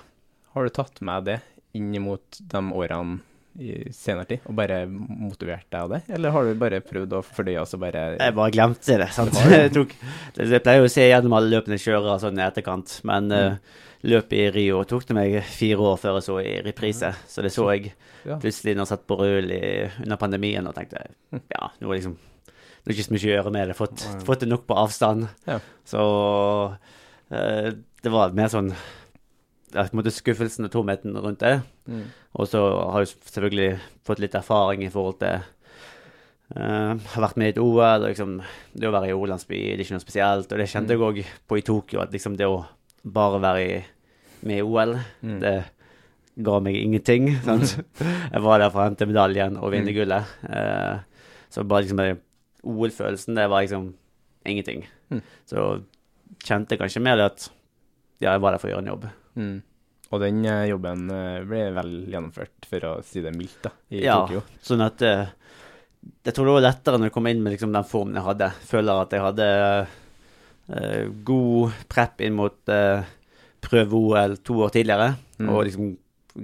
[0.55, 1.39] Har du tatt med det
[1.77, 3.21] inn mot de årene
[3.59, 6.01] i senere tid, og bare motivert deg av det?
[6.13, 9.09] Eller har du bare prøvd å fordøye og så bare Jeg bare glemte det.
[9.17, 9.39] sant?
[9.53, 9.95] Jeg, tok,
[10.37, 13.57] jeg pleier jo å se gjennom alle løpene jeg kjører sånn i etterkant, men eh,
[14.07, 17.13] løpet i Rio tok det meg fire år før jeg så i reprise.
[17.31, 17.93] Så det så jeg
[18.27, 18.37] Ja.
[18.43, 19.61] plutselig når jeg satt på rull i,
[20.03, 22.17] under pandemien og tenkte ja, nå er liksom
[22.87, 23.75] det er ikke så mye å gjøre med det.
[23.75, 24.21] Fått, Nei.
[24.29, 25.25] fått det nok på avstand.
[25.51, 25.57] Ja.
[25.83, 26.03] Så
[27.33, 27.69] uh,
[28.03, 28.69] det var mer sånn
[29.83, 31.61] en måte skuffelsen og tomheten rundt det.
[31.91, 32.05] Mm.
[32.41, 32.61] Og så
[32.93, 33.69] har jeg selvfølgelig
[34.07, 35.41] fått litt erfaring i forhold til
[36.57, 38.37] uh, Har vært med i et OL, og liksom
[38.75, 40.53] Det å være i O-landsby det er ikke noe spesielt.
[40.53, 42.65] Og det kjente jeg òg på i Tokyo, at liksom det å
[43.07, 43.81] bare være i,
[44.47, 45.41] med i OL, Mm.
[45.41, 45.55] det
[46.45, 47.31] ga meg ingenting.
[47.47, 47.77] Sant?
[48.33, 49.97] jeg var der for å hente medaljen og vinne Mm.
[49.97, 50.33] gullet.
[50.45, 50.99] Uh,
[51.51, 52.03] så bare liksom
[52.67, 53.93] OL-følelsen, det var liksom
[54.47, 54.85] ingenting.
[55.11, 55.23] Mm.
[55.49, 55.83] Så
[56.45, 57.47] kjente jeg kanskje mer det at
[58.21, 59.07] ja, jeg var der for å gjøre en jobb.
[59.37, 59.57] Mm.
[60.15, 64.05] Og den eh, jobben eh, ble vel gjennomført, for å si det mildt, da, i
[64.05, 64.21] Ja.
[64.23, 64.45] Tokyo.
[64.63, 65.27] Sånn at eh,
[66.23, 68.51] Jeg tror det var lettere når jeg kom inn med liksom, den formen jeg hadde.
[68.69, 69.47] Føler at jeg hadde
[70.71, 73.03] uh, god prep inn mot uh,
[73.67, 75.09] prøve-OL to år tidligere.
[75.41, 75.49] Mm.
[75.51, 75.89] Og liksom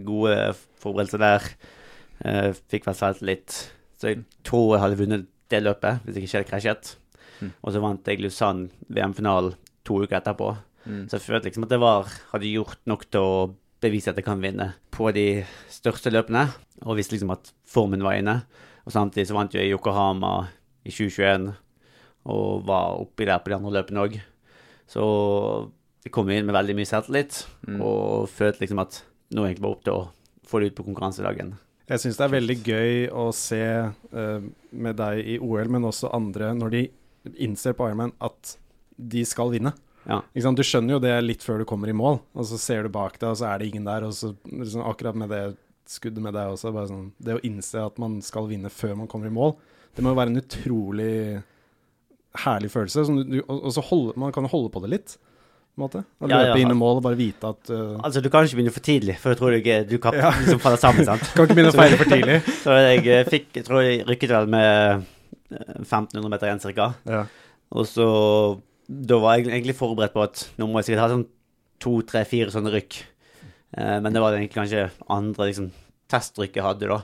[0.08, 0.34] gode
[0.82, 1.46] forberedelser der.
[2.24, 3.54] Uh, fikk vel svelget litt.
[4.02, 6.92] Så jeg tror jeg hadde vunnet det løpet hvis jeg ikke hadde krasjet.
[7.38, 7.54] Mm.
[7.62, 9.54] Og så vant jeg Lausanne VM-finalen
[9.86, 10.56] to uker etterpå.
[10.84, 11.04] Mm.
[11.08, 13.34] Så jeg følte liksom at det var, hadde gjort nok til å
[13.82, 16.46] bevise at jeg kan vinne på de største løpene.
[16.86, 18.40] Og visste liksom at formen var inne.
[18.86, 20.48] Og samtidig så vant jo jeg Yokohama
[20.82, 21.52] i 2021
[22.32, 24.16] og var oppi der på de andre løpene òg.
[24.90, 25.02] Så
[26.02, 27.80] jeg kom inn med veldig mye selvtillit Mm.
[27.80, 30.08] og følte liksom at nå egentlig bare opp til å
[30.46, 31.54] få det ut på konkurransedagen.
[31.88, 34.40] Jeg syns det er veldig gøy å se uh,
[34.72, 36.82] med deg i OL, men også andre, når de
[37.38, 38.56] innser på Ironman at
[38.96, 39.72] de skal vinne.
[40.08, 40.20] Ja.
[40.32, 43.18] Du skjønner jo det litt før du kommer i mål, og så ser du bak
[43.20, 44.06] deg, og så er det ingen der.
[44.08, 45.42] Og så liksom, akkurat med det
[45.88, 49.10] skuddet med deg også, bare sånn, det å innse at man skal vinne før man
[49.10, 49.56] kommer i mål,
[49.96, 51.14] det må jo være en utrolig
[52.46, 53.04] herlig følelse.
[53.08, 55.14] Som du, du, og, og så holde, man kan jo holde på det litt,
[55.72, 56.02] på måte.
[56.20, 56.56] Ja, løpe ja.
[56.60, 59.16] inn i mål og bare vite at uh, Altså, du kan ikke begynne for tidlig,
[59.22, 60.32] for jeg tror ikke du kan Ja.
[60.36, 61.24] liksom falle sammen, sant?
[61.36, 62.40] Kan ikke begynne å feire for tidlig.
[62.64, 65.06] Så jeg eh, fikk Jeg tror jeg rykket vel med
[65.56, 66.90] eh, 1500 meter igjen, cirka.
[67.08, 67.24] Ja.
[67.72, 68.06] Og så
[68.88, 71.26] Da var jeg egentlig forberedt på at nå må jeg sikkert ha sånn
[71.82, 72.98] to, tre, fire sånne rykk.
[73.78, 75.70] Eh, men det var egentlig kanskje andre liksom,
[76.12, 76.98] testrykk jeg hadde, da.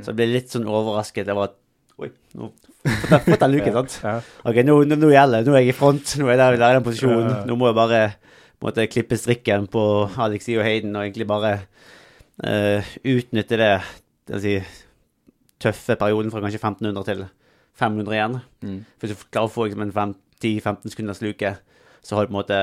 [0.00, 1.26] Så jeg ble litt sånn overrasket.
[1.28, 1.52] Jeg var
[2.02, 2.48] Oi, nå
[3.22, 3.92] fått den- luken, sant?
[4.02, 4.14] Ja.
[4.50, 5.46] OK, nå, nå, nå gjelder det.
[5.46, 6.14] Nå er jeg i front.
[6.18, 7.28] Nå er jeg der, der i den posisjonen.
[7.30, 7.36] Ja.
[7.46, 8.00] Nå må jeg bare
[8.64, 9.84] måtte klippe strikken på
[10.24, 11.52] Alexi og Hayden og egentlig bare
[12.42, 13.70] eh, utnytte det
[14.42, 14.56] si,
[15.62, 17.22] tøffe perioden fra kanskje 1500 til
[17.78, 18.36] 500 igjen.
[18.66, 18.80] Mm.
[18.98, 21.54] For Hvis du klarer å få liksom, en fem- 10-15 sekunders luke,
[22.04, 22.60] så har du på en måte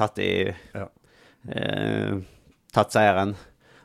[0.00, 0.30] tatt i
[0.74, 0.86] Ja.
[1.48, 2.16] eh,
[2.72, 3.32] Tatt seieren.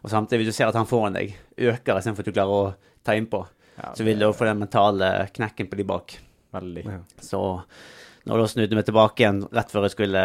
[0.05, 2.75] Og samtidig, hvis du ser at han foran deg øker istedenfor at du klarer å
[3.03, 3.39] ta innpå,
[3.79, 6.13] Ja, så vil du også få den mentale knekken på de bak.
[6.53, 6.83] Veldig.
[6.85, 6.99] Ja.
[7.19, 7.39] Så
[8.25, 10.21] når da snudde vi tilbake igjen rett før jeg skulle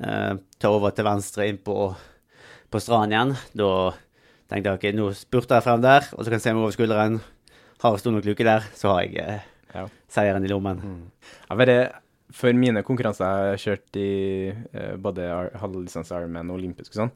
[0.00, 1.76] eh, ta over til venstre inn på,
[2.72, 3.68] på stranden igjen, da
[4.50, 6.74] tenkte jeg ok, nå spurter jeg frem der, og så kan jeg se meg over
[6.74, 7.20] skulderen.
[7.84, 9.40] Har jeg stor nok luke der, så har jeg eh,
[9.76, 9.84] Ja.
[10.10, 10.80] seieren i lommen.
[11.48, 11.78] Jeg bare,
[12.36, 14.10] for mine konkurranser jeg har kjørt i
[14.50, 15.26] eh, både
[15.60, 17.12] halvdistanse Ironman og olympisk og sånn,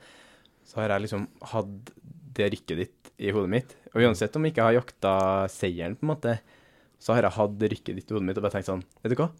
[0.64, 1.94] så har jeg liksom hatt
[2.34, 3.74] det rykket ditt i hodet mitt.
[3.94, 5.14] Og uansett om jeg ikke har jakta
[5.52, 6.38] seieren, på en måte,
[6.98, 9.20] så har jeg hatt rykket ditt i hodet mitt og bare tenkt sånn Vet du
[9.20, 9.30] hva?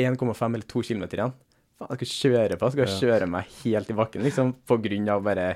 [0.00, 1.34] 1,5 eller 2 km igjen.
[1.78, 2.70] Faen, jeg skal kjøre på.
[2.70, 5.48] Jeg skal kjøre meg helt i bakken, liksom, på grunn av bare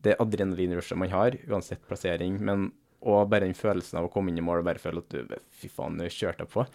[0.00, 4.40] det adrenalinrushet man har, uansett plassering, men og bare den følelsen av å komme inn
[4.40, 6.66] i mål og bare føle at du Fy faen, du kjørte på.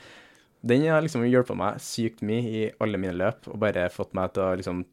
[0.66, 4.34] Den har liksom hjulpet meg sykt mye i alle mine løp, og bare fått meg
[4.36, 4.84] til å liksom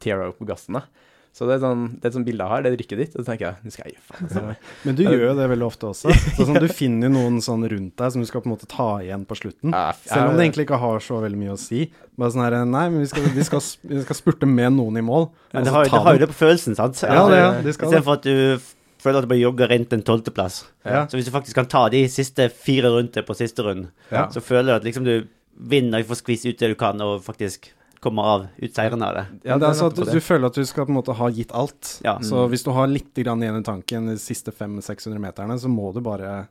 [0.00, 0.80] tear opp gassen.
[0.80, 0.86] da.
[1.30, 3.12] Så det er, sånn, det er et sånt bilde jeg har, det er rykket ditt,
[3.14, 4.24] og så tenker jeg nå skal jeg gjøre faen.
[4.26, 4.54] Altså.
[4.88, 6.14] Men du gjør jo det veldig ofte også.
[6.36, 8.66] Så sånn, du finner jo noen sånn rundt deg som du skal på en måte
[8.70, 9.76] ta igjen på slutten.
[10.02, 11.84] Selv om det egentlig ikke har så veldig mye å si.
[12.18, 15.06] Bare sånn her Nei, men vi skal, vi skal, vi skal spurte med noen i
[15.06, 15.30] mål.
[15.54, 16.98] Men det har, ta det har jo det på følelsen, sant?
[17.06, 18.00] Ja, det, ja, de skal det.
[18.00, 18.70] Istedenfor at du
[19.02, 20.60] føler at du bare jogger rundt en tolvteplass.
[20.84, 21.06] Ja.
[21.08, 24.28] Så hvis du faktisk kan ta de siste fire rundene på siste rund, Ja.
[24.32, 25.28] så føler du at liksom du
[25.60, 29.24] vinner, får skvist ut det du kan, og faktisk kommer av ut seieren av det.
[29.44, 31.28] Ja, det er altså at du, du føler at du skal på en måte ha
[31.36, 31.98] gitt alt.
[32.04, 32.14] Ja.
[32.24, 35.90] Så hvis du har litt grann igjen i tanken de siste 500-600 meterne, så må
[35.92, 36.46] du bare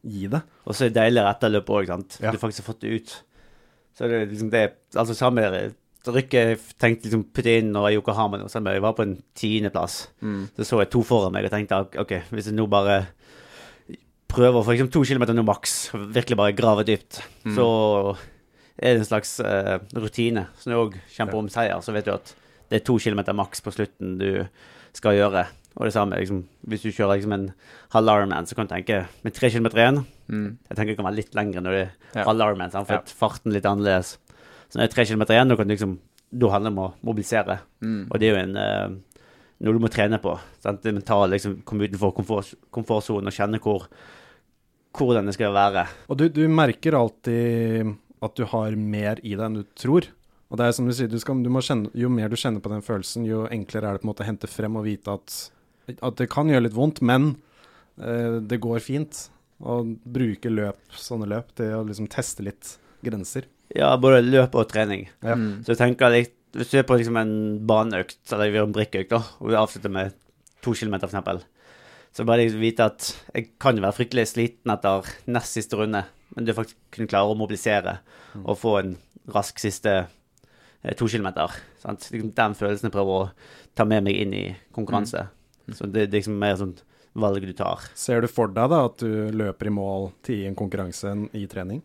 [0.00, 0.40] gi det.
[0.64, 2.16] Og så er det deiligere etterløp òg, sant.
[2.24, 2.32] Ja.
[2.32, 3.12] Du faktisk har fått det ut.
[3.94, 4.64] Så det er liksom det
[4.96, 5.44] Altså samme
[6.12, 10.08] rykket jeg tenkte liksom putte inn når Yokohama nå, selv jeg var på en tiendeplass.
[10.20, 10.48] Mm.
[10.58, 13.06] Så så jeg to foran meg og tenkte OK, hvis jeg nå bare
[14.28, 17.54] prøver å få liksom to kilometer nå maks, virkelig bare grave dypt, Mm.
[17.56, 18.16] så
[18.78, 20.46] er det en slags uh, rutine.
[20.58, 22.34] Så når du òg kjemper om seier, så vet du at
[22.70, 24.46] det er to kilometer maks på slutten du
[24.96, 25.46] skal gjøre.
[25.76, 27.46] Og det samme liksom, hvis du kjører liksom en
[27.94, 30.56] halv Ironman, så kan du tenke med tre kilometer igjen Mm.
[30.70, 32.24] Jeg tenker det kan være litt lengre når det er Ja.
[32.24, 33.00] halv Ironman, for Ja.
[33.04, 34.16] farten litt annerledes.
[34.74, 35.98] Så når det er tre kilometer igjen, da kan du liksom
[36.34, 37.54] Da handler det om å mobilisere.
[37.78, 38.00] Mm.
[38.10, 38.96] Og det er jo en eh,
[39.62, 40.32] noe du må trene på.
[40.64, 40.80] Sant?
[40.82, 43.86] Det mentale, liksom komme utenfor komfort, komfortsonen og kjenne hvor
[44.98, 45.84] hvordan det skal være.
[46.10, 50.10] Og du, du merker alltid at du har mer i deg enn du tror.
[50.50, 52.62] Og det er som du sier, du skal, du må kjenne, jo mer du kjenner
[52.62, 55.14] på den følelsen, jo enklere er det på en måte å hente frem og vite
[55.14, 55.38] at,
[55.94, 57.36] at det kan gjøre litt vondt, men
[58.02, 59.28] eh, det går fint.
[59.64, 62.74] Og bruke løp, sånne løp til å liksom teste litt
[63.06, 63.46] grenser.
[63.72, 65.08] Ja, både løp og trening.
[65.24, 65.38] Ja.
[65.38, 65.64] Mm.
[65.64, 67.32] Så jeg tenker litt Hvis du er på liksom en
[67.66, 70.12] baneøkt, eller vi har en brikkeøkt, da, og vi avslutter med
[70.62, 71.40] to kilometer, for eksempel,
[72.14, 76.04] så bare liksom vite at jeg kan være fryktelig sliten etter nest siste runde,
[76.36, 77.96] men du faktisk kunne klare å mobilisere
[78.44, 78.94] og få en
[79.34, 81.58] rask siste eh, to kilometer.
[81.82, 82.06] Sant?
[82.12, 85.26] Liksom Den følelsen jeg prøver å ta med meg inn i konkurranse.
[85.72, 86.76] Så det, det er liksom mer sånn
[87.18, 87.82] valg du tar.
[87.98, 91.82] Ser du for deg da at du løper i mål til en konkurranse i trening?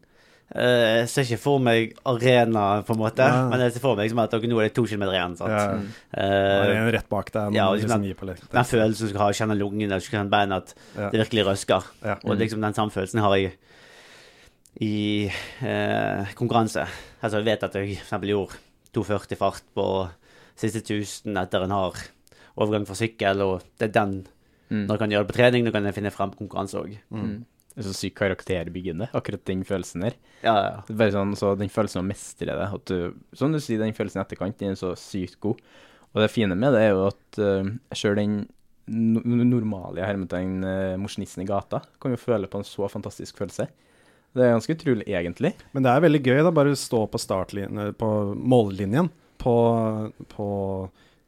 [0.56, 3.44] Eh, jeg ser ikke for meg arena, på en måte, Ja.
[3.50, 5.36] men jeg ser for meg som at nå er det to kilometer igjen.
[5.38, 5.52] sant?
[5.52, 5.76] Ja.
[6.18, 7.54] Uh, er rett bak deg.
[7.54, 8.16] ja, liksom den-
[8.52, 11.10] den følelsen du skal ha, kjenne lungene, kjenne beina, at Ja.
[11.12, 11.84] det virkelig røsker.
[12.04, 12.16] Ja.
[12.26, 13.54] Og liksom den samme følelsen har jeg
[14.82, 15.30] i
[15.62, 16.86] uh, konkurranse.
[17.22, 18.10] Altså, jeg vet at jeg f.eks.
[18.22, 18.58] gjorde
[18.94, 20.10] 2,40 fart på
[20.56, 22.00] siste 1000 etter en hard
[22.58, 24.28] overgang fra sykkel, og det er den
[24.72, 24.86] Mm.
[24.86, 26.92] Når jeg kan gjøre det på trening, når jeg kan finne frem konkurranse òg.
[27.10, 27.44] Mm.
[27.74, 30.16] Det er så sykt karakterbyggende, akkurat den følelsen der.
[30.42, 33.54] Ja, ja, er Bare sånn, så den følelsen av å mestre det, at du, som
[33.54, 35.62] du sier, den følelsen i etterkant, den er så sykt god.
[36.10, 38.40] Og det fine med det er jo at uh, sjøl den
[38.90, 43.70] no normale hermetegn uh, mosjonisten i gata kan jo føle på en så fantastisk følelse.
[44.34, 45.54] Det er ganske utrolig, egentlig.
[45.74, 49.56] Men det er veldig gøy da, bare stå på startlinjen, på mållinjen på,
[50.36, 50.48] på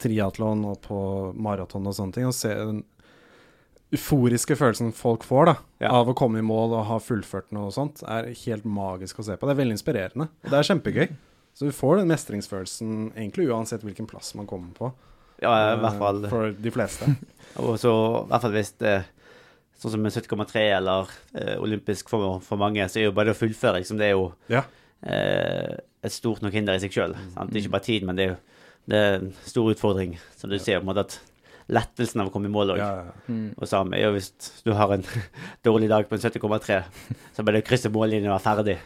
[0.02, 1.00] triatlon og på
[1.40, 2.52] maraton og sånne ting, og se
[3.92, 5.90] euforiske følelsen folk får da, Ja.
[6.00, 9.26] av å komme i mål og ha fullført noe og sånt, er helt magisk å
[9.28, 9.48] se på.
[9.48, 11.08] Det er veldig inspirerende, og det er kjempegøy.
[11.54, 14.94] Så du får den mestringsfølelsen egentlig uansett hvilken plass man kommer på.
[15.42, 16.30] ja i hvert eh, fall.
[16.30, 17.10] For de fleste.
[17.60, 17.92] Og så
[18.24, 19.04] i hvert fall hvis det
[19.82, 23.34] Sånn som med 70,3 eller eh, olympisk for, for mange, så er jo bare det
[23.34, 24.62] å fullføre liksom, Det er jo Ja.
[25.02, 27.16] eh, et stort nok hinder i seg sjøl.
[27.50, 28.38] Ikke bare tid, men det er jo
[28.92, 30.20] det er en stor utfordring.
[30.38, 31.20] Så du ser på en måte at
[31.72, 32.82] lettelsen av å komme i mål òg.
[32.82, 33.14] Ja, ja.
[33.32, 33.54] Mm.
[33.58, 34.30] Og samme er jo hvis
[34.66, 35.06] du har en
[35.68, 36.80] dårlig dag på en 70,3,
[37.36, 38.78] så bare det krysse mållinjen og være ferdig.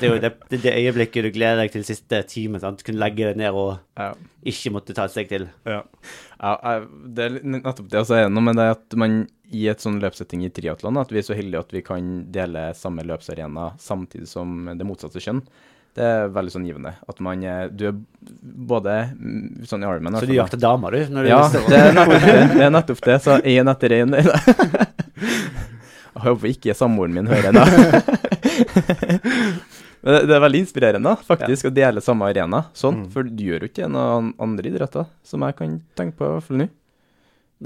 [0.00, 2.60] Det er jo det, det, det øyeblikket du gleder deg til siste time.
[2.62, 2.82] sant?
[2.86, 4.10] Kunne legge deg ned og Ja.
[4.46, 5.48] ikke måtte ta et steg til.
[5.66, 5.82] ja.
[6.36, 6.80] Ja,
[7.16, 8.02] det er nettopp det.
[8.02, 9.14] Og nå, er det er med det at man
[9.56, 12.66] i et sånn løpssetting i triatlon, at vi er så heldige at vi kan dele
[12.76, 15.40] samme løpsarena samtidig som det motsatte kjønn.
[15.96, 16.92] Det er veldig sånn givende.
[17.08, 17.94] At man er Du er
[18.68, 18.96] både
[19.68, 21.14] sånn i armen Så du jakter damer, du?
[21.14, 22.34] Når du Ja, det er nettopp det.
[22.52, 24.12] det, er nettopp det så én etter én
[26.16, 27.64] Jeg håper ikke samboeren min hører det.
[30.06, 33.00] Det, er veldig inspirerende, faktisk faktisk, å dele samme arena sånn.
[33.00, 33.06] Mm.
[33.10, 36.30] For du gjør jo ikke noen an- andre idretter, som jeg kan tenke på i
[36.36, 36.66] hvert fall nå.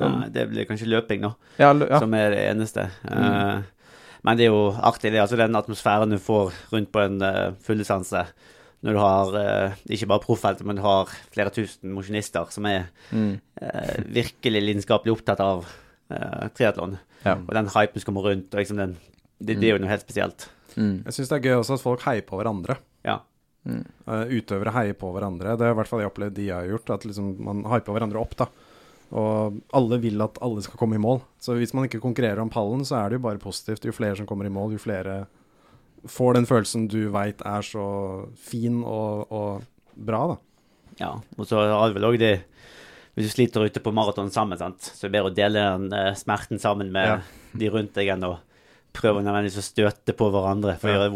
[0.01, 1.35] Nei, det blir kanskje løping, da.
[1.61, 1.99] Ja, ja.
[2.01, 2.87] som er det eneste.
[3.05, 3.27] Mm.
[3.27, 3.61] Eh,
[4.25, 5.21] men det er jo artig, det.
[5.23, 8.25] Altså den atmosfæren du får rundt på en uh, fulldistanse.
[8.81, 12.89] Når du har uh, ikke bare proffelt, men du har flere tusen mosjonister som er
[13.13, 13.41] Mm.
[13.63, 16.99] uh, virkelig lidenskapelig opptatt av uh, triatlon.
[17.25, 17.35] Ja.
[17.37, 18.97] Og den hypen som kommer rundt, og liksom den,
[19.41, 20.49] det, det er jo noe helt spesielt.
[20.77, 21.03] Mm.
[21.05, 22.79] Jeg syns det er gøy også at folk heier på hverandre.
[23.05, 23.19] Ja.
[23.69, 23.83] Mm.
[24.09, 25.57] Eh, utøvere heier på hverandre.
[25.61, 27.93] Det er i hvert fall jeg opplevd de jeg har gjort, at liksom man hyper
[27.97, 28.47] hverandre opp, da.
[29.11, 31.21] Og alle vil at alle skal komme i mål.
[31.43, 33.85] Så hvis man ikke konkurrerer om pallen, så er det jo bare positivt.
[33.89, 35.25] Jo flere som kommer i mål, jo flere
[36.09, 37.83] får den følelsen du veit er så
[38.41, 40.37] fin og, og bra, da.
[41.03, 41.11] ja.
[41.37, 42.31] Og så har vel òg det
[43.13, 44.81] Hvis du sliter ute på maraton sammen, sant?
[44.81, 47.19] så er det bedre å dele den eh, smerten sammen med Ja.
[47.53, 48.37] de rundt deg enn å
[48.97, 51.13] prøve nødvendigvis å støte på hverandre for å gjøre det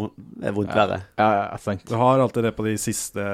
[0.55, 0.99] vondt, det verre.
[1.19, 1.87] Ja, ja, ja, sant.
[1.89, 3.25] Du har alltid det på de siste,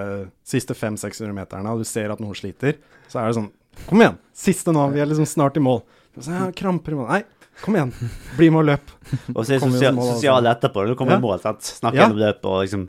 [0.46, 2.78] siste 500-600 meterne, og du ser at noen sliter.
[3.10, 3.50] Så er det sånn
[3.88, 4.16] Kom igjen!
[4.36, 5.82] Siste nå, vi er liksom snart i mål.
[6.20, 7.08] Så jeg kramper i mål.
[7.10, 7.22] Nei,
[7.62, 7.92] kom igjen!
[8.38, 8.92] Bli med og løp.
[9.34, 10.16] Og så er det sosial, altså.
[10.16, 10.86] sosial etterpå.
[10.90, 11.18] Du kommer Ja.
[11.22, 11.60] i mål, sant.
[11.62, 12.08] Snakker Ja.
[12.08, 12.88] gjennom løp og liksom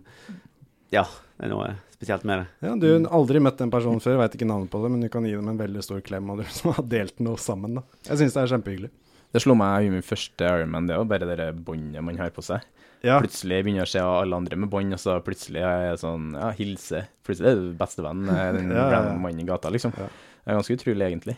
[0.91, 1.03] Ja,
[1.39, 2.47] det er noe spesielt med det.
[2.67, 5.09] Ja, du har aldri møtt en person før, veit ikke navnet på det, men du
[5.09, 7.83] kan gi dem en veldig stor klem, og du som har delt noe sammen, da.
[8.09, 8.89] Jeg syns det er kjempehyggelig.
[9.31, 12.31] Det slo meg i min første Ironman, det er jo bare det båndet man har
[12.31, 12.61] på seg.
[13.01, 16.01] Ja, Plutselig begynner jeg å se alle andre med bånd, og så plutselig er jeg
[16.03, 17.05] sånn, ja, hilse.
[17.25, 19.15] Plutselig er du bestevenn, eh, den Ja, ja, ja.
[19.17, 19.93] mannen i gata, liksom.
[19.97, 20.09] Ja.
[20.41, 21.35] Det er ganske utrolig, egentlig.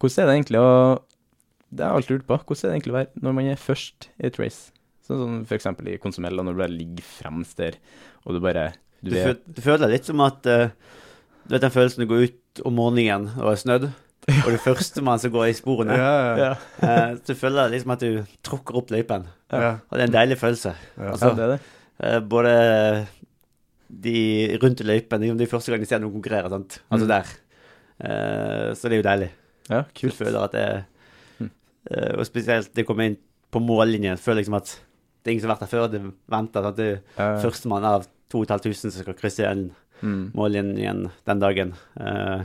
[0.00, 0.70] Hvordan er det egentlig å
[1.76, 2.36] Det har jeg alltid lurt på.
[2.46, 4.72] Hvordan er det egentlig å være når man er først i et race?
[5.06, 7.76] Sånn som for eksempel i Konsumella, når du bare ligger fremst der,
[8.24, 10.68] og du bare Du, Du vet du føler litt som at uh,
[11.46, 13.84] Du vet den følelsen du går ut om morgenen og er snødd,
[14.32, 16.36] og du første man som går i sporene ja, ja.
[16.40, 16.52] Ja,
[16.88, 19.26] eh, Du føler liksom at du tråkker opp løypen.
[19.52, 19.76] ja.
[19.90, 20.72] Og det er en deilig følelse.
[20.96, 21.12] Ja.
[21.12, 21.60] Altså, ja det er det.
[22.02, 22.54] Uh, både
[23.88, 26.80] de rundt løypen Det er første gang de ser noen konkurrere, sant.
[26.90, 27.12] Altså Mm.
[27.12, 27.26] der.
[28.00, 29.30] Eh, så det er jo deilig.
[29.70, 29.94] Ja, kult.
[30.12, 30.18] kult.
[30.20, 30.84] føler at det er
[31.40, 31.50] Mm.
[31.90, 33.16] eh, Og spesielt det å komme inn
[33.52, 34.18] på mållinjen.
[34.18, 34.80] Føler liksom at
[35.22, 35.90] det er ingen som har vært der før.
[35.90, 39.70] Det venter at det er Ja, førstemann av 2500 som skal krysse igjen
[40.02, 40.32] mm.
[40.34, 41.74] mållinjen den dagen.
[42.00, 42.42] Eh,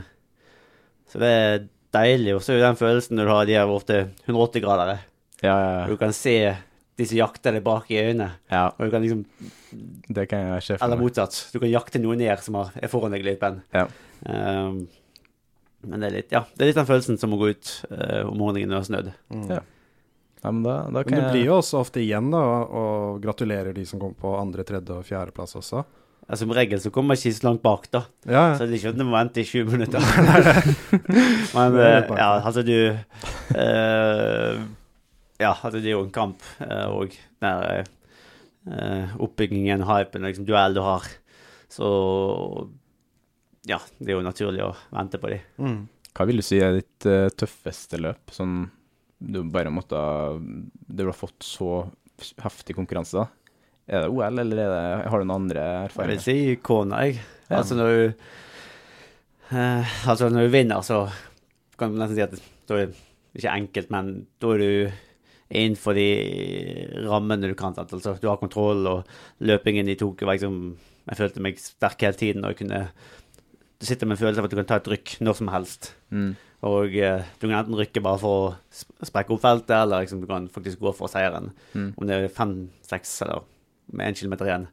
[1.10, 2.34] så det er deilig.
[2.36, 4.98] Og så er jo den følelsen når du har de her ofte 180-gradere.
[5.42, 6.56] ja, ja, Du kan se
[6.96, 8.30] de som jakter deg bak i øynene.
[8.50, 8.66] ja.
[8.78, 9.24] Og du kan liksom
[10.14, 11.48] Det kan jeg se for Eller motsatt.
[11.52, 13.62] Du kan jakte noen ned som er foran deg i løypen.
[13.74, 13.86] Ja.
[14.26, 14.88] Um,
[15.82, 18.28] men det er litt ja, det er litt den følelsen som å gå ut uh,
[18.28, 19.14] om morgenen når det har snødd.
[19.34, 19.46] Mm.
[19.50, 19.62] Ja.
[20.42, 23.20] Ja, men da, da Men kan det jeg blir jo også ofte igjen, da, og,
[23.22, 25.84] gratulerer de som kommer på andre, tredje og fjerdeplass også.
[26.26, 28.00] Ja, som regel så kommer jeg ikke så langt bak, da.
[28.26, 28.56] Ja, ja.
[28.58, 30.02] Så det er ikke at du må vente i 20 minutter.
[31.54, 34.58] Men bak, ja, altså du uh,
[35.42, 36.42] Ja, altså det er jo en kamp,
[36.90, 41.06] og eh, oppbyggingen, hypen, liksom duell du har.
[41.72, 41.88] Så
[43.68, 45.38] ja, det er jo naturlig å vente på de.
[45.62, 45.82] Mm.
[46.12, 48.32] Hva vil du si er ditt uh, tøffeste løp?
[48.34, 48.66] Sånn
[49.22, 49.98] du bare måtte
[50.90, 51.84] Du har fått så
[52.42, 53.28] heftig konkurranse, da.
[53.86, 56.18] Er det OL, eller er det, har du noen andre erfaringer?
[56.18, 57.22] Jeg vil si kona, jeg.
[57.48, 57.60] Ja.
[57.60, 58.02] Altså når du
[59.52, 61.04] uh, Altså når du vinner, så
[61.78, 62.36] kan du nesten si at
[62.70, 63.00] da er det
[63.38, 64.72] ikke enkelt, men da er du
[65.52, 66.08] innenfor de
[67.04, 67.74] rammene du kan.
[67.76, 72.14] Altså, du har kontroll, og løpingen de tok var liksom Jeg følte meg sterk hele
[72.14, 72.84] tiden, og jeg kunne
[73.82, 75.88] Du sitter med en følelse av at du kan ta et rykk når som helst.
[76.14, 76.36] Mm.
[76.70, 80.28] Og eh, du kan enten rykke bare for å sprekke opp feltet, eller liksom, du
[80.30, 81.50] kan faktisk gå for seieren.
[81.74, 81.88] Mm.
[81.98, 82.52] Om det er fem,
[82.86, 83.42] seks eller
[83.90, 84.68] med én kilometer igjen.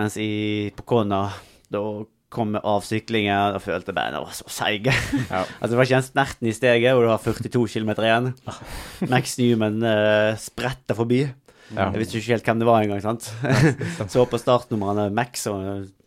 [0.00, 0.30] Mens i,
[0.72, 1.26] på Kona,
[1.68, 1.82] da
[2.30, 4.94] kom med avsyklingen og følte beina var så seige.
[5.26, 5.42] Ja.
[5.60, 8.30] altså, det var ikke en snerten i steget, og du har 42 km igjen.
[9.12, 11.26] Max Newman eh, spretter forbi.
[11.74, 11.90] Ja.
[11.90, 13.04] Jeg visste ikke helt hvem det var engang.
[13.04, 13.28] sant?
[14.14, 15.60] så på startnummeret Max og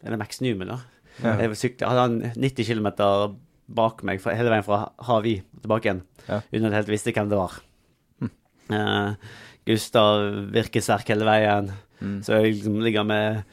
[0.04, 0.80] Er det Max Newman, da?
[1.22, 1.36] Ja.
[1.44, 2.88] Jeg sykte, hadde han 90 km
[3.74, 6.42] bak meg fra, hele veien fra Havi tilbake igjen, Ja.
[6.52, 7.60] uten at jeg helt visste hvem det var.
[8.74, 9.14] Eh,
[9.68, 12.20] Gustav virker sterk hele veien, Mm.
[12.24, 13.44] så jeg liksom ligger med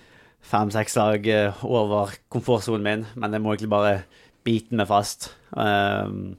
[0.43, 4.03] fem-seks lag eh, over komfortsonen min, men jeg må egentlig bare
[4.45, 5.35] bite meg fast.
[5.53, 6.35] Uh,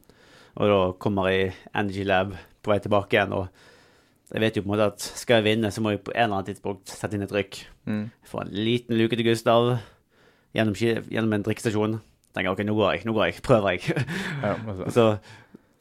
[0.57, 3.47] og da kommer jeg i Energy Lab på vei tilbake igjen, og
[4.34, 6.24] jeg vet jo på en måte at skal jeg vinne, så må jeg på en
[6.24, 7.61] eller annen tidspunkt sette inn et rykk.
[7.88, 8.11] Mm.
[8.28, 9.80] Få en liten luke til Gustav
[10.56, 11.99] gjennom, gjennom en drikkestasjon.
[12.36, 14.08] Tenker ok, nå går jeg, nå går jeg, prøver jeg.
[14.43, 14.89] Ja, altså.
[14.95, 15.08] Så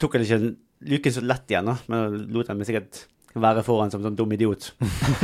[0.01, 0.41] tok jeg ikke
[0.91, 3.05] luken så lett igjen, da, men lot den meg sikkert
[3.41, 4.73] være foran som sånn dum idiot.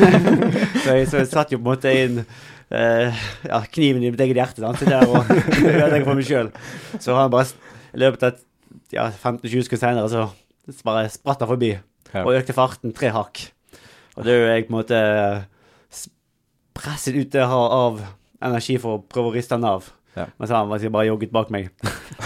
[0.84, 4.22] så, jeg, så jeg satt jo på en måte inn eh, ja, kniven i mitt
[4.22, 4.78] eget hjerte sant?
[4.78, 5.26] Så der og
[5.72, 6.52] ødelegger for meg sjøl.
[7.02, 7.48] Så han bare
[7.96, 8.38] i løpet av
[8.94, 11.72] ja, 15-20 sekunder senere så bare spratt han forbi
[12.12, 12.22] Ja.
[12.22, 13.42] og økte farten tre hakk.
[14.14, 15.00] Og da er jo jeg på en måte
[16.76, 17.98] presset ut det av
[18.46, 19.88] energi for å prøve å riste han av.
[20.16, 20.26] Ja.
[20.40, 21.70] Mens han bare jogget bak meg.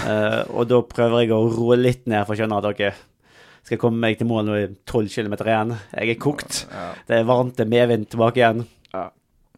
[0.04, 2.84] uh, og da prøver jeg å roe litt ned for å skjønne at ok,
[3.64, 5.74] skal jeg komme meg til mål nå i 12 km igjen.
[5.96, 6.62] Jeg er kokt.
[6.70, 6.86] Ja.
[7.08, 8.62] Det er varmt, det er medvind tilbake igjen.
[8.94, 9.08] Ja.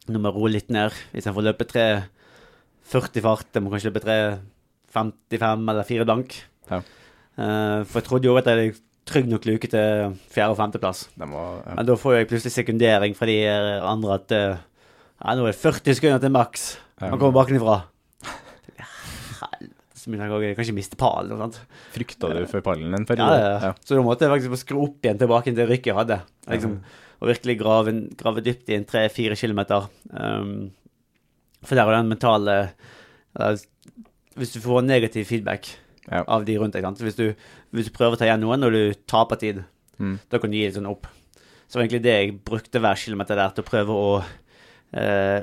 [0.09, 0.97] Nå må jeg roe litt ned.
[1.13, 6.41] Hvis jeg får løpe 3,40 fart, jeg må kanskje løpe 3,55 eller 4 blank.
[6.73, 6.81] Ja.
[7.39, 8.75] Eh, for jeg trodde jo at jeg
[9.09, 11.07] trygg nok luke til fjerde- og femteplass.
[11.23, 11.77] Må, ja.
[11.77, 14.61] Men da får jeg plutselig sekundering fra de andre at eh,
[15.23, 16.65] ja, nå er det 40 sekunder til maks.
[17.03, 17.77] Han kommer bakenfra.
[19.43, 21.33] Helvete, så begynner jeg kan ikke miste pallen.
[21.37, 21.59] og sånt.
[21.95, 23.39] Frykta du for pallen en periode?
[23.39, 23.73] ja, ja.
[23.87, 26.19] Så da måtte jeg faktisk skru opp igjen tilbake til rykket jeg hadde.
[26.51, 26.77] Liksom,
[27.23, 29.87] og virkelig grave, grave dypt i en tre-fire kilometer.
[30.11, 30.73] Um,
[31.63, 32.57] for der er den mentale
[33.39, 33.53] uh,
[34.35, 35.69] Hvis du får negativ feedback
[36.11, 36.25] Ja.
[36.27, 36.83] av de rundt deg?
[36.99, 37.29] Hvis, du,
[37.71, 39.63] hvis du prøver å ta igjen noen når du taper tid,
[40.01, 40.17] Mm.
[40.33, 41.05] da kan du gi litt sånn opp.
[41.71, 44.25] Så egentlig det jeg brukte hver kilometer der til å prøve å
[44.93, 45.41] eh,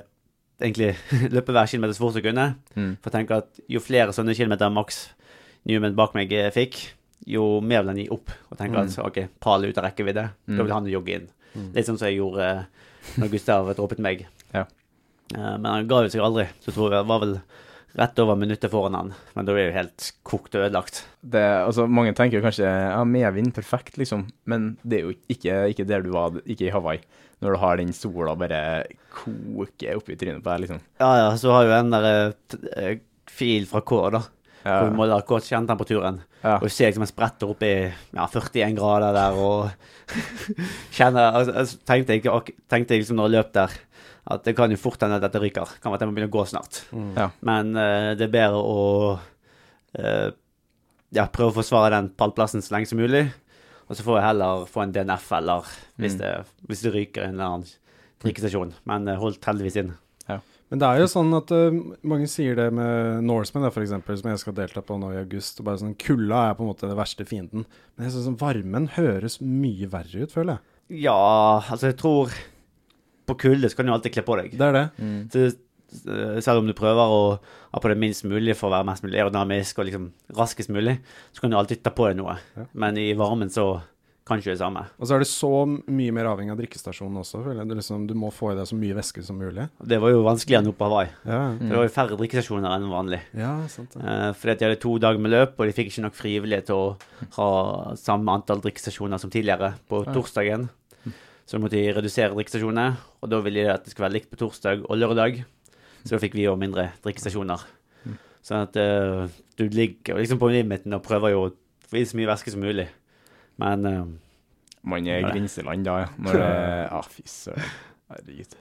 [0.59, 0.93] egentlig
[1.35, 2.51] løpe hver kilometer så fort jeg kunne.
[2.75, 2.93] Mm.
[3.01, 5.07] For å tenke at jo flere sånne kilometer maks
[5.67, 6.79] Newman bak meg eh, fikk,
[7.29, 8.31] jo mer vil han gi opp.
[8.49, 10.25] Og tenke at ok, Pal er ute av rekkevidde.
[10.49, 11.29] Da vil han jogge inn.
[11.75, 14.27] Litt sånn som jeg gjorde eh, når Gustav droppet meg.
[14.53, 14.65] Ja.
[15.35, 16.47] Eh, men han ga jo seg aldri.
[16.61, 17.35] Så jeg tror jeg var vel
[17.97, 19.13] rett over minuttet foran han.
[19.33, 21.01] Men da er jeg jo helt kokt og ødelagt.
[21.21, 24.27] Det, altså, mange tenker jo kanskje ja, medvind, perfekt, liksom.
[24.49, 27.01] Men det er jo ikke, ikke der du var, ikke i Hawaii.
[27.39, 28.61] Når du har den sola bare
[29.15, 30.81] koker oppi trynet på deg, liksom.
[31.01, 32.09] Ja, ja, så har jo en der
[32.75, 32.99] eh,
[33.31, 34.25] fil fra K, da.
[34.59, 34.73] Ja.
[34.75, 36.19] Hvor vi måler K kjernetemperaturen.
[36.43, 36.57] Ja.
[36.59, 39.69] Og ser liksom en spretter opp i ja, 41 grader der, og
[40.95, 43.75] kjenner altså, altså, tenkte, jeg, tenkte jeg liksom når jeg løp der,
[44.29, 45.71] at det kan jo fort hende at dette ryker.
[45.81, 46.83] Kan være at jeg må begynne å gå snart.
[47.17, 47.29] Ja.
[47.49, 48.83] Men uh, det er bedre å
[49.17, 50.29] uh,
[51.17, 53.25] ja, prøve å forsvare den pallplassen så lenge som mulig.
[53.89, 55.65] Og så får jeg heller få en DNF, eller
[55.97, 56.19] hvis, Mm.
[56.21, 56.33] det,
[56.69, 57.71] hvis det ryker en eller annen
[58.21, 58.75] drikkestasjon.
[58.85, 59.95] Men uh, holdt heldigvis inn.
[60.69, 61.73] Men det er jo sånn at uh,
[62.05, 65.17] mange sier det med Norseman, f.eks., for eksempel, som jeg skal delta på nå i
[65.23, 65.57] august.
[65.57, 67.63] og bare sånn, Kulda er på en måte den verste fienden.
[67.97, 71.01] Men jeg synes sånn, varmen høres mye verre ut, føler jeg.
[71.07, 71.17] Ja,
[71.73, 72.29] altså jeg tror
[73.29, 74.57] På kulde så kan du alltid kle på deg.
[74.57, 74.85] Det er det.
[75.33, 75.45] Så,
[76.09, 77.21] eh, selv om du prøver å
[77.73, 80.97] ha på det minst mulig for å være mest mulig aerodynamisk og liksom raskest mulig,
[81.33, 82.37] så kan du alltid ta på deg noe.
[82.73, 83.71] Men i varmen så
[84.29, 84.83] kan ikke det samme.
[85.01, 85.49] Og så er det så
[85.89, 87.69] mye mer avhengig av drikkestasjonen også, føler jeg.
[87.71, 89.65] Du, liksom, du må få i deg så mye væske som mulig.
[89.81, 91.09] Det var jo vanskeligere enn oppe på Hawaii.
[91.25, 93.21] Ja, For Det var jo færre drikkestasjoner enn vanlig.
[93.33, 94.03] ja sant det.
[94.05, 96.67] Eh, fordi at de hadde to dager med løp, og de fikk ikke nok frivillige
[96.69, 96.85] til å
[97.39, 97.49] ha
[97.97, 100.69] samme antall drikkestasjoner som tidligere på torsdagen.
[101.49, 102.91] Så måtte de redusere drikkestasjonene,
[103.23, 105.39] og da ville de at det skulle være likt på torsdag og lørdag.
[106.03, 107.63] Så da fikk vi jo mindre drikkestasjoner.
[108.45, 109.25] Sånn at uh,
[109.57, 111.51] du ligger liksom på limiten og prøver jo å
[111.89, 112.85] få i så mye væske som mulig.
[113.59, 114.03] Men uh,
[114.87, 116.11] Man er i grenseland da, ja.
[116.21, 117.71] Når det Ja, fy søren.
[118.13, 118.53] Herregud.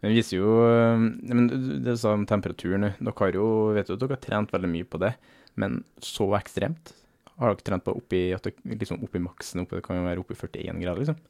[0.00, 1.46] Men viser jo øh, men
[1.84, 2.88] Det sa om temperaturen.
[2.96, 5.12] Dere har jo vet jo at dere har trent veldig mye på det,
[5.60, 6.94] men så ekstremt?
[7.36, 9.62] Har dere trent på oppi, at dere, liksom oppi maksen?
[9.64, 11.20] Oppi, det kan jo være oppi 41 grader, liksom?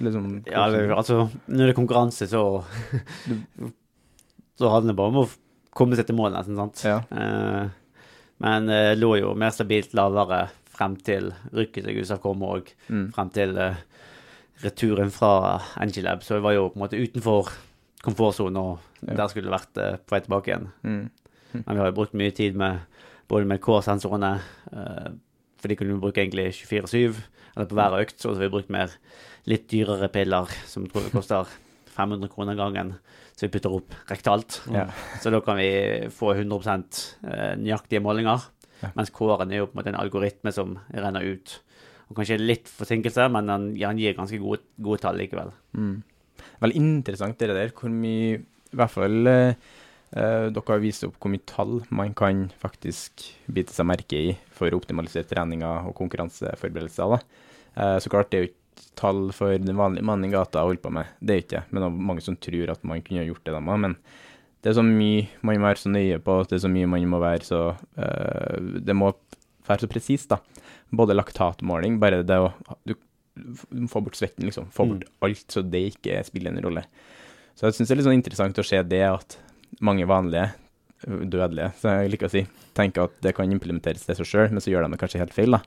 [0.00, 0.64] Liksom Ja,
[0.96, 2.64] altså, når det er konkurranse, så
[4.58, 5.30] Så handler det bare om å
[5.74, 6.82] komme seg til mål, nesten, sant.
[6.86, 7.00] Ja.
[7.10, 7.68] Eh,
[8.44, 13.12] men det lå jo mer stabilt lavere frem til rykket til Gustav kom og Mm.
[13.14, 13.74] frem til eh,
[14.62, 16.22] returen fra Angelab.
[16.22, 17.50] Så jeg var jo på en måte utenfor
[18.04, 19.14] komfortsonen, og Ja.
[19.14, 20.68] der skulle det vært eh, på vei tilbake igjen.
[20.84, 21.10] Mm.
[21.54, 22.80] Men vi har jo brukt mye tid med
[23.28, 24.40] både med K-sensorene,
[24.72, 25.10] eh,
[25.64, 27.16] for de kunne vi bruke egentlig 24-7,
[27.54, 28.92] eller på hver økt, så har vi brukt mer
[29.48, 31.48] litt dyrere piller, som tror vi koster
[31.94, 32.94] 500 kroner gangen,
[33.32, 34.58] så vi putter opp rektalt.
[34.74, 34.88] Ja.
[35.22, 35.70] Så da kan vi
[36.12, 38.50] få 100 eh, nøyaktige målinger,
[38.82, 38.90] Ja.
[38.98, 41.60] mens K-en er jo på en måte en algoritme som renner ut.
[42.10, 45.54] Og kanskje litt forsinkelse, men han gir ganske gode, gode tall likevel.
[45.72, 46.02] Mm.
[46.60, 47.72] Veldig interessant det der.
[47.72, 48.42] Hvor mye
[48.74, 49.30] I hvert fall
[50.14, 54.20] eh, eh, Dere har vist opp hvor mye tall man kan faktisk bite seg merke
[54.20, 57.18] i for å optimalisere treninger og konkurranseforberedelser.
[57.74, 58.60] Eh, så klart, det er jo ikke
[58.98, 61.10] tall for den vanlige mannen i gata holder på med.
[61.20, 61.64] Det er ikke det.
[61.70, 63.78] Men det er mange som tror at man kunne gjort det, de.
[63.86, 63.96] Men
[64.64, 67.08] det er så mye man må være så nøye på, det er så mye man
[67.12, 67.62] må være så
[68.00, 69.10] eh, Det må
[69.68, 70.40] være så presist, da.
[70.94, 72.52] Både laktatmåling, bare det å
[72.86, 72.94] du,
[73.34, 74.70] du må få bort svetten, liksom.
[74.74, 76.84] Få bort alt, så det ikke spiller en rolle.
[77.54, 79.38] Så jeg syns det er litt sånn interessant å se det at
[79.80, 80.52] mange vanlige,
[81.06, 84.60] dødelige, så jeg liker å si, tenker at det kan implementeres til seg sjøl, men
[84.60, 85.60] så gjør de det kanskje helt feil, da.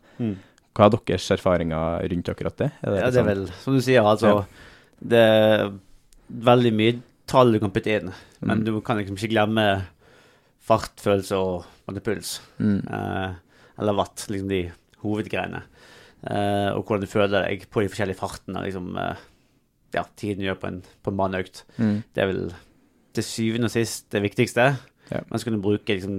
[0.77, 2.71] Hva er deres erfaringer rundt akkurat det?
[2.83, 4.45] Er det Ja, det er sånn- vel, som du sier, altså Ja.
[4.99, 5.71] Det er
[6.31, 8.65] veldig mye tall du kan putte inn, men Mm.
[8.65, 9.85] du kan liksom ikke glemme
[10.67, 12.41] fartfølelse og på puls.
[12.59, 12.81] Mm.
[12.91, 13.33] Eh,
[13.79, 14.71] eller watt, liksom de
[15.03, 15.61] hovedgreiene.
[16.27, 18.63] Eh, og hvordan du føler deg på de forskjellige fartene.
[18.65, 19.15] liksom, eh,
[19.93, 21.63] ja, Tiden du gjør på en, på en baneøkt.
[21.77, 22.03] Mm.
[22.13, 22.53] Det er vel
[23.17, 24.67] til syvende og sist det viktigste.
[25.11, 25.21] Ja.
[25.29, 26.17] Men så kan du bruke liksom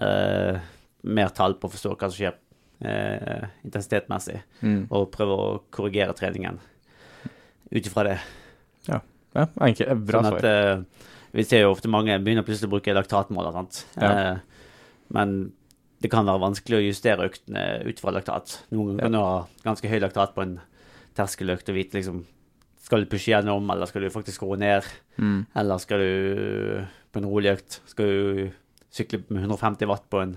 [0.00, 0.58] uh,
[1.02, 2.36] mer tall på å forstå hva som skjer
[2.84, 4.84] uh, intensitetsmessig, Mm.
[4.90, 6.60] og prøve å korrigere treningen
[7.72, 8.18] ut ifra det.
[8.90, 9.00] Ja,
[9.34, 12.92] ja enkelt, bra sånn at eh, Vi ser jo ofte mange begynner plutselig å bruke
[12.92, 13.54] laktatmåler.
[13.56, 13.78] sant?
[13.96, 14.34] Ja.
[15.08, 15.52] Men
[16.04, 18.58] det kan være vanskelig å justere øktene ut fra laktat.
[18.74, 20.58] Noen ganger kan du ha ganske høy laktat på en
[21.16, 22.26] terskeløkt og vite liksom
[22.82, 24.86] Skal du pushe gjennom, eller skal du faktisk roe ned?
[25.16, 25.44] Mm.
[25.58, 28.50] Eller skal du på en rolig økt Skal du
[28.92, 30.34] sykle med 150 watt på en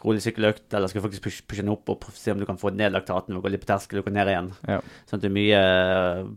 [0.00, 2.56] rolig sykkeløkt, eller skal du faktisk pushe, pushe den opp og se om du kan
[2.60, 4.48] få ned laktaten og gå litt på terskel og gå ned igjen?
[4.64, 4.78] Ja.
[5.10, 6.30] Sånn at det er mye eh,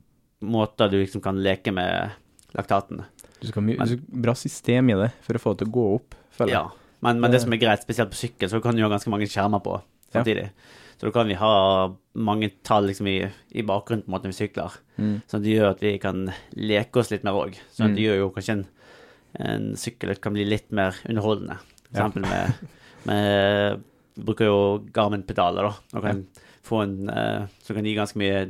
[0.43, 2.12] måter du liksom kan leke med
[2.58, 3.06] laktaten.
[3.39, 3.88] Du skal ha
[4.26, 6.60] bra system i det for å få det til å gå opp, føler jeg.
[6.60, 9.12] Ja, men, men det som er greit, spesielt på sykkel, så kan du ha ganske
[9.14, 9.80] mange skjermer på
[10.14, 10.22] Ja.
[11.04, 11.54] Så da kan vi ha
[12.16, 13.18] mange tall liksom i,
[13.51, 14.76] i bakgrunnen på en måte når vi sykler.
[14.95, 15.16] Mm.
[15.28, 16.22] Sånn at det gjør at vi kan
[16.56, 17.58] leke oss litt mer òg.
[17.76, 18.62] Sånn at det gjør jo kanskje en,
[19.43, 21.58] en sykkeløkt kan bli litt mer underholdende.
[21.89, 22.06] For Ja.
[22.08, 22.70] eksempel med,
[23.10, 23.84] med
[24.16, 24.60] Vi bruker jo
[24.95, 25.97] Garmin-pedaler, da.
[25.97, 26.22] Og kan
[26.64, 28.45] få en, uh, som kan gi ganske mye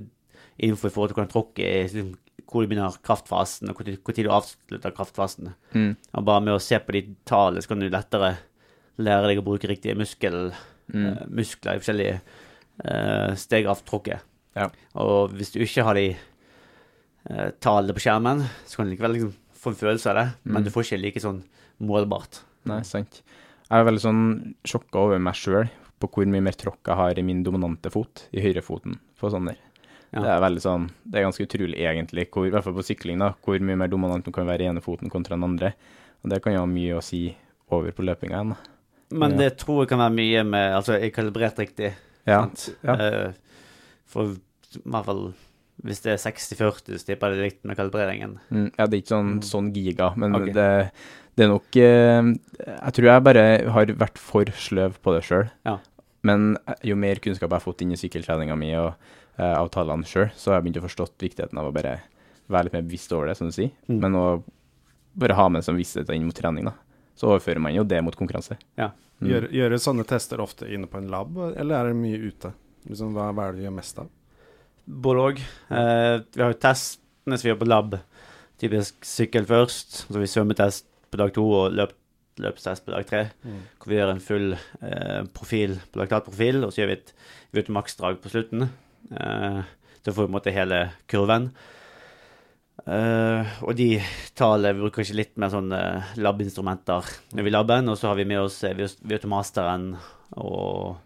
[0.59, 2.11] info i forhold til hvordan tråkket er, liksom,
[2.51, 5.53] hvor du begynner kraftfasen, og tid- du avslutter kraftfasen.
[5.73, 5.95] Mm.
[6.13, 8.35] Og bare med å se på de tallene, så kan du lettere
[8.99, 10.51] lære deg å bruke riktige muskel,
[10.93, 11.05] Mm.
[11.09, 12.19] eh, muskler i forskjellige
[12.85, 14.21] uh, steg av tråkket.
[14.55, 14.67] Ja.
[15.01, 16.15] Og hvis du ikke har de
[17.29, 19.33] uh, tallene på skjermen, så kan du likevel liksom
[19.63, 20.65] få en følelse av det, men Mm.
[20.65, 21.43] du får ikke like sånn
[21.81, 22.41] målbart.
[22.65, 23.21] Nei, sant.
[23.69, 24.23] Jeg er veldig sånn
[24.67, 25.69] sjokka over meg sjøl
[25.99, 29.55] på hvor mye mer tråkk jeg har i min dominante fot, i høyrefoten, på sånne.
[30.13, 30.19] Ja.
[30.21, 33.17] Det er veldig sånn Det er ganske utrolig, egentlig, hvor, i hvert fall på sykling,
[33.23, 35.73] da, hvor mye mer dominant man kan være i ene foten kontra den andre.
[36.23, 37.35] Og det kan jo ha mye å si
[37.71, 38.49] over på løpinga igjen.
[38.53, 38.57] da.
[39.13, 41.93] Men det tror jeg kan være mye med Altså, jeg er kalibrert riktig.
[42.29, 42.43] Ja.
[42.93, 43.33] Eh,
[44.09, 45.25] for i hvert fall
[45.83, 48.37] hvis det er 60-40, så tipper jeg det er likt med kalibreringen.
[48.53, 50.53] Mm, ja, det er ikke sånn, sånn giga, men okay.
[50.55, 50.67] det,
[51.35, 52.29] det er nok eh,
[52.69, 53.43] Jeg tror jeg bare
[53.75, 55.49] har vært for sløv på det sjøl.
[55.67, 55.79] Ja.
[56.23, 60.07] Men eh, jo mer kunnskap jeg har fått inn i sykkeltreninga mi og uh, avtalene
[60.07, 61.97] sjøl, så har jeg begynt å forstått viktigheten av å bare
[62.51, 63.73] være litt mer bevisst over det, som du sier.
[63.89, 63.99] Mm.
[64.05, 64.25] Men å
[65.19, 66.77] bare ha med en sånn visshet inn mot trening, da.
[67.17, 68.57] Så overfører man jo det mot konkurranse.
[68.79, 68.91] Ja.
[69.21, 69.29] Mm.
[69.53, 72.51] Gjør, du sånne tester ofte inne på en lab, eller er det mye ute?
[72.89, 74.09] Liksom, hva, hva er det du gjør mest av?
[74.83, 75.43] Både òg.
[75.69, 77.99] vi har jo testene som vi gjør på lab.
[78.59, 80.01] Typisk sykkel først.
[80.09, 81.93] Så vi svømmetest på dag to og løp,
[82.41, 83.23] løpstest på dag tre.
[83.77, 87.13] Hvor vi gjør en full eh, profil på laktatprofil, og så gjør vi et
[87.55, 88.67] VO2max-drag på slutten.
[89.11, 89.61] Eh,
[90.03, 90.79] så får vi på en måte hele
[91.11, 91.51] kurven.
[92.83, 93.95] Eh, og de
[94.35, 98.25] tallene bruker kanskje litt mer sånn uh, lab-instrumenter når vi labber og så har vi
[98.27, 99.85] med oss Viotomasteren VO2masteren
[100.43, 100.97] og,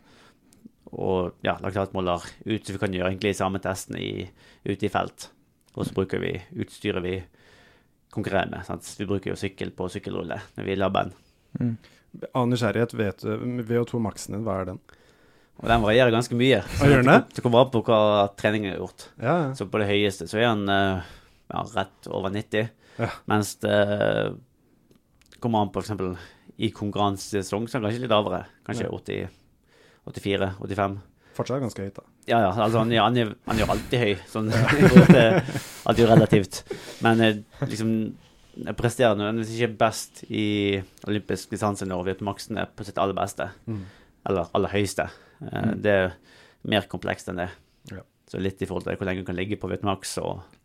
[0.90, 4.26] og ja, laktatmåler ut, så vi kan gjøre egentlig samme testen i,
[4.66, 5.30] ute i felt.
[5.78, 7.20] Og så bruker vi, utstyret vi
[8.16, 8.66] konkurrerer med.
[8.66, 8.88] Sant?
[8.98, 11.76] Vi bruker jo sykkel på sykkelrulle når vi labber den.
[12.34, 14.82] Av nysgjerrighet, vet du VO2 Maxen din, hva er den?
[15.58, 16.64] Og den varierer ganske mye.
[16.78, 17.22] Hva den det?
[17.38, 18.02] Det kommer an på hva
[18.38, 19.08] treningen er gjort.
[19.18, 19.48] Ja, ja.
[19.58, 21.16] Så på det høyeste så er den eh,
[21.48, 22.70] ja, rett over 90.
[22.98, 23.10] Ja.
[23.30, 23.78] Mens det
[25.39, 26.18] kommer an på f.eks.
[26.58, 28.43] i konkurransesesong, så er det kanskje litt lavere.
[28.68, 29.36] Kanskje 80,
[30.10, 31.00] 84, 85.
[31.38, 32.06] Fortsatt ganske høyt, da.
[32.28, 32.48] Ja, ja.
[32.52, 34.14] Altså, han, han, er, han er jo alltid høy.
[34.32, 34.50] Sånn,
[35.88, 36.64] alt er jo relativt.
[37.06, 37.91] Men eh, liksom
[38.58, 43.52] Jeg presterer nødvendigvis ikke best i olympisk distanse når Vietmaksen er på sitt aller beste.
[43.70, 43.84] Mm.
[44.28, 45.06] Eller aller høyeste.
[45.45, 45.76] Mm.
[45.86, 46.16] Det er
[46.66, 47.52] mer komplekst enn det.
[47.93, 48.02] Ja.
[48.28, 50.57] Så litt i forhold til hvor lenge du kan ligge på Vietmaks og eh,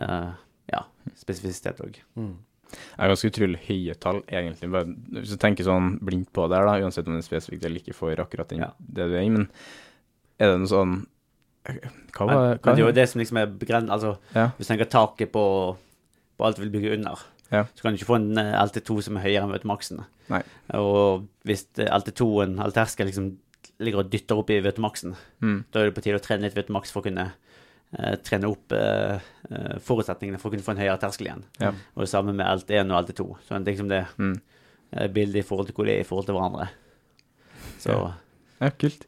[0.00, 0.82] ja,
[1.16, 1.98] spesifisitet òg.
[2.16, 2.36] Mm.
[2.98, 4.70] er har ganske utrolig høye tall, egentlig.
[4.72, 4.86] Bare,
[5.20, 7.78] hvis du tenker sånn blindt på det, her da, uansett om det er spesifikt eller
[7.80, 8.72] ikke for akkurat den, Ja.
[8.80, 9.48] det du er i, men
[10.40, 11.06] er det noe sånn
[11.66, 14.50] Hva var men det er jo det som liksom er begrenset Altså, Ja.
[14.58, 15.76] hvis du tenker taket på,
[16.38, 17.18] på alt du vil bygge under,
[17.50, 17.64] Ja.
[17.74, 20.04] så kan du ikke få en eh, LT2 som er høyere enn Vietmaksen.
[20.28, 20.42] Nei.
[20.74, 23.38] Og hvis LT2-en, eller terskelen, liksom
[23.78, 25.64] ligger og dytter opp i maksen, Mm.
[25.72, 27.32] da er det på tide å trene litt maks for å kunne eh,
[28.26, 29.18] trene opp eh,
[29.50, 31.44] eh, forutsetningene for å kunne få en høyere terskel igjen.
[31.62, 31.70] Ja.
[31.94, 33.26] Og det samme med LT1 og LT2.
[33.46, 34.40] Så det er liksom det Mm.
[34.92, 36.68] eh, bildet i forhold til hvor de er i forhold til hverandre.
[37.78, 38.12] Så Ja.
[38.60, 39.06] Ja, kult.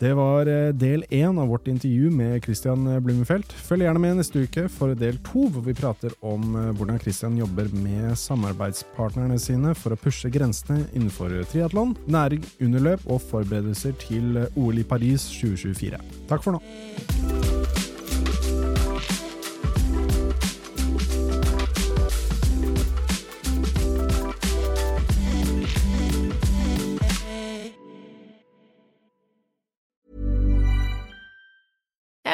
[0.00, 3.50] Det var eh, del én av vårt intervju med Christian Blumenfeldt.
[3.52, 7.36] Følg gjerne med neste uke for del to, hvor vi prater om eh, hvordan Christian
[7.36, 14.36] jobber med samarbeidspartnerne sine for å pushe grensene innenfor triatlon, næring, underløp og forberedelser til
[14.36, 15.98] eh, OL i Paris 2024.
[16.28, 17.57] Takk for nå.